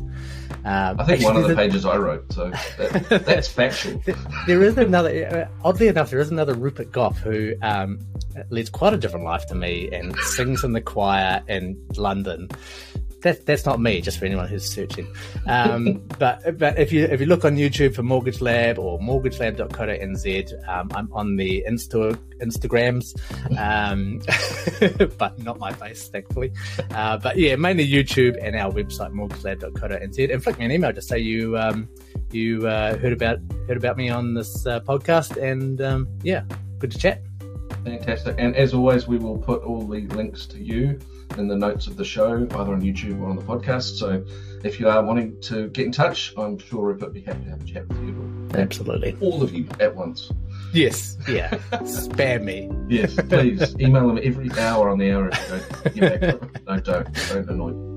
Um, 0.64 1.00
I 1.00 1.04
think 1.04 1.24
one 1.24 1.36
of 1.36 1.46
the 1.46 1.54
pages 1.54 1.86
I 1.86 1.96
wrote, 1.96 2.32
so 2.32 2.50
that, 2.50 3.22
that's 3.24 3.48
factual. 3.52 4.02
There 4.46 4.62
is 4.62 4.76
another. 4.76 5.48
Uh, 5.52 5.66
oddly 5.66 5.86
enough, 5.86 6.10
there 6.10 6.18
is 6.18 6.30
another 6.30 6.54
Rupert 6.54 6.90
Gough 6.90 7.18
who 7.18 7.54
um, 7.62 8.00
leads 8.50 8.68
quite 8.68 8.92
a 8.92 8.98
different 8.98 9.24
life 9.24 9.46
to 9.46 9.54
me 9.54 9.88
and 9.92 10.16
sings 10.18 10.64
in 10.64 10.72
the 10.72 10.80
choir 10.80 11.42
in 11.48 11.80
London 11.96 12.48
that, 13.22 13.46
that's 13.46 13.64
not 13.64 13.80
me, 13.80 14.00
just 14.00 14.18
for 14.18 14.26
anyone 14.26 14.48
who's 14.48 14.68
searching. 14.68 15.06
Um, 15.46 16.02
but 16.18 16.58
but 16.58 16.78
if 16.78 16.92
you 16.92 17.04
if 17.04 17.20
you 17.20 17.26
look 17.26 17.44
on 17.44 17.56
YouTube 17.56 17.94
for 17.94 18.02
Mortgage 18.02 18.40
Lab 18.40 18.78
or 18.78 18.98
mortgagelab.co.nz, 19.00 20.68
um, 20.68 20.90
I'm 20.94 21.12
on 21.12 21.36
the 21.36 21.64
Insta 21.68 22.16
Instagrams, 22.40 23.14
um, 23.58 24.20
but 25.18 25.38
not 25.38 25.58
my 25.58 25.72
face, 25.72 26.08
thankfully. 26.08 26.52
Uh, 26.90 27.16
but 27.18 27.36
yeah, 27.38 27.56
mainly 27.56 27.88
YouTube 27.88 28.36
and 28.42 28.56
our 28.56 28.72
website 28.72 29.12
mortgagelab.co.nz, 29.12 30.32
and 30.32 30.42
flick 30.42 30.58
me 30.58 30.64
an 30.64 30.70
email 30.70 30.92
to 30.92 31.02
say 31.02 31.18
you 31.18 31.56
um, 31.56 31.88
you 32.30 32.66
uh, 32.66 32.96
heard 32.98 33.12
about 33.12 33.38
heard 33.68 33.76
about 33.76 33.96
me 33.96 34.10
on 34.10 34.34
this 34.34 34.66
uh, 34.66 34.80
podcast, 34.80 35.36
and 35.42 35.80
um, 35.80 36.08
yeah, 36.22 36.44
good 36.78 36.90
to 36.90 36.98
chat. 36.98 37.22
Fantastic. 37.84 38.36
And 38.38 38.54
as 38.54 38.74
always, 38.74 39.08
we 39.08 39.18
will 39.18 39.38
put 39.38 39.62
all 39.62 39.86
the 39.86 40.06
links 40.08 40.46
to 40.46 40.62
you 40.62 41.00
in 41.38 41.48
the 41.48 41.56
notes 41.56 41.86
of 41.86 41.96
the 41.96 42.04
show, 42.04 42.46
either 42.50 42.72
on 42.72 42.82
YouTube 42.82 43.20
or 43.20 43.30
on 43.30 43.36
the 43.36 43.42
podcast. 43.42 43.96
So 43.96 44.24
if 44.64 44.78
you 44.78 44.88
are 44.88 45.02
wanting 45.02 45.40
to 45.42 45.68
get 45.68 45.86
in 45.86 45.92
touch, 45.92 46.32
I'm 46.36 46.58
sure 46.58 46.82
Rupert 46.82 47.08
would 47.08 47.14
be 47.14 47.22
happy 47.22 47.44
to 47.44 47.50
have 47.50 47.62
a 47.62 47.64
chat 47.64 47.88
with 47.88 47.98
you. 48.02 48.48
Absolutely. 48.54 49.16
All 49.20 49.42
of 49.42 49.52
you 49.52 49.66
at 49.80 49.94
once. 49.94 50.30
Yes. 50.72 51.16
Yeah. 51.28 51.50
Spam 51.82 52.44
me. 52.44 52.70
Yes, 52.88 53.14
please. 53.28 53.74
Email 53.78 54.08
them 54.08 54.20
every 54.22 54.50
hour 54.58 54.88
on 54.88 54.98
the 54.98 55.12
hour 55.12 55.30
if 55.32 55.96
you 55.96 56.00
don't 56.02 56.20
get 56.20 56.40
back. 56.40 56.66
No, 56.66 56.80
don't. 56.80 57.28
Don't 57.28 57.48
annoy 57.50 57.72
me. 57.72 57.92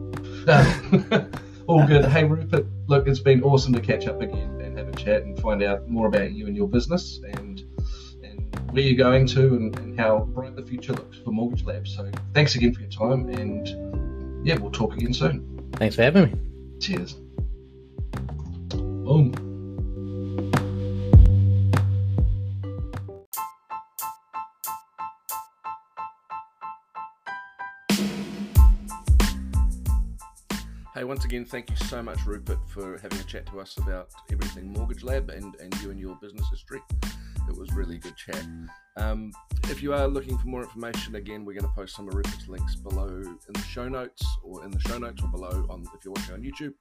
all 1.68 1.86
good. 1.88 2.06
Hey, 2.06 2.24
Rupert, 2.24 2.66
look, 2.88 3.08
it's 3.08 3.20
been 3.20 3.44
awesome 3.44 3.74
to 3.74 3.80
catch 3.80 4.08
up 4.08 4.22
again 4.22 4.62
and 4.62 4.78
have 4.78 4.90
a 4.90 4.96
chat 4.96 5.24
and 5.24 5.40
find 5.40 5.64
out 5.64 5.88
more 5.88 6.08
about 6.08 6.34
you 6.34 6.48
and 6.48 6.56
your 6.56 6.68
business 6.68 7.20
and 7.34 7.55
where 8.72 8.84
you're 8.84 8.98
going 8.98 9.26
to 9.28 9.56
and, 9.56 9.78
and 9.80 10.00
how 10.00 10.20
bright 10.20 10.56
the 10.56 10.64
future 10.64 10.94
looks 10.94 11.18
for 11.18 11.32
Mortgage 11.32 11.64
Lab. 11.64 11.88
So 11.88 12.12
thanks 12.34 12.56
again 12.56 12.74
for 12.74 12.82
your 12.82 12.90
time, 12.90 13.30
and 13.30 14.46
yeah, 14.46 14.56
we'll 14.58 14.72
talk 14.72 14.94
again 14.96 15.14
soon. 15.14 15.70
Thanks 15.74 15.96
for 15.96 16.04
having 16.04 16.32
me. 16.32 16.80
Cheers. 16.80 17.14
Boom. 18.76 19.34
Hey, 30.96 31.04
once 31.04 31.26
again, 31.26 31.44
thank 31.44 31.70
you 31.70 31.76
so 31.76 32.02
much, 32.02 32.26
Rupert, 32.26 32.58
for 32.70 32.98
having 32.98 33.20
a 33.20 33.24
chat 33.24 33.46
to 33.48 33.60
us 33.60 33.76
about 33.78 34.12
everything 34.32 34.72
Mortgage 34.72 35.04
Lab 35.04 35.30
and, 35.30 35.54
and 35.56 35.76
you 35.82 35.92
and 35.92 36.00
your 36.00 36.16
business 36.22 36.48
history. 36.50 36.80
It 37.50 37.58
was 37.58 37.72
really 37.74 37.98
good 37.98 38.16
chat. 38.16 38.44
Um, 38.98 39.32
if 39.66 39.84
you 39.84 39.94
are 39.94 40.08
looking 40.08 40.38
for 40.38 40.48
more 40.48 40.64
information, 40.64 41.16
again, 41.16 41.46
we're 41.46 41.54
going 41.54 41.70
to 41.70 41.76
post 41.76 41.96
some 41.96 42.08
of 42.08 42.14
Rupert's 42.14 42.48
links 42.48 42.76
below 42.76 43.08
in 43.08 43.54
the 43.54 43.62
show 43.62 43.88
notes, 43.88 44.26
or 44.44 44.64
in 44.64 44.72
the 44.72 44.80
show 44.80 44.98
notes, 44.98 45.22
or 45.22 45.28
below 45.30 45.66
on 45.70 45.86
if 45.96 46.06
you're 46.06 46.14
watching 46.14 46.36
on 46.36 46.42
YouTube. 46.42 46.74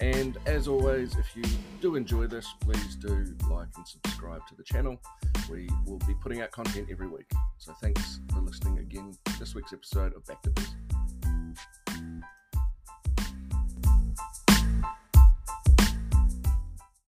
And 0.00 0.36
as 0.46 0.66
always, 0.66 1.14
if 1.16 1.36
you 1.36 1.44
do 1.80 1.94
enjoy 1.94 2.26
this, 2.26 2.48
please 2.60 2.96
do 2.96 3.36
like 3.48 3.68
and 3.76 3.86
subscribe 3.86 4.44
to 4.48 4.56
the 4.56 4.64
channel. 4.64 5.00
We 5.48 5.68
will 5.86 5.98
be 5.98 6.14
putting 6.20 6.40
out 6.40 6.50
content 6.50 6.88
every 6.90 7.06
week. 7.06 7.30
So 7.58 7.72
thanks 7.80 8.18
for 8.32 8.40
listening 8.40 8.78
again 8.78 9.14
this 9.38 9.54
week's 9.54 9.72
episode 9.72 10.16
of 10.16 10.26
Back 10.26 10.42
to 10.42 10.50
Biz. 10.50 10.91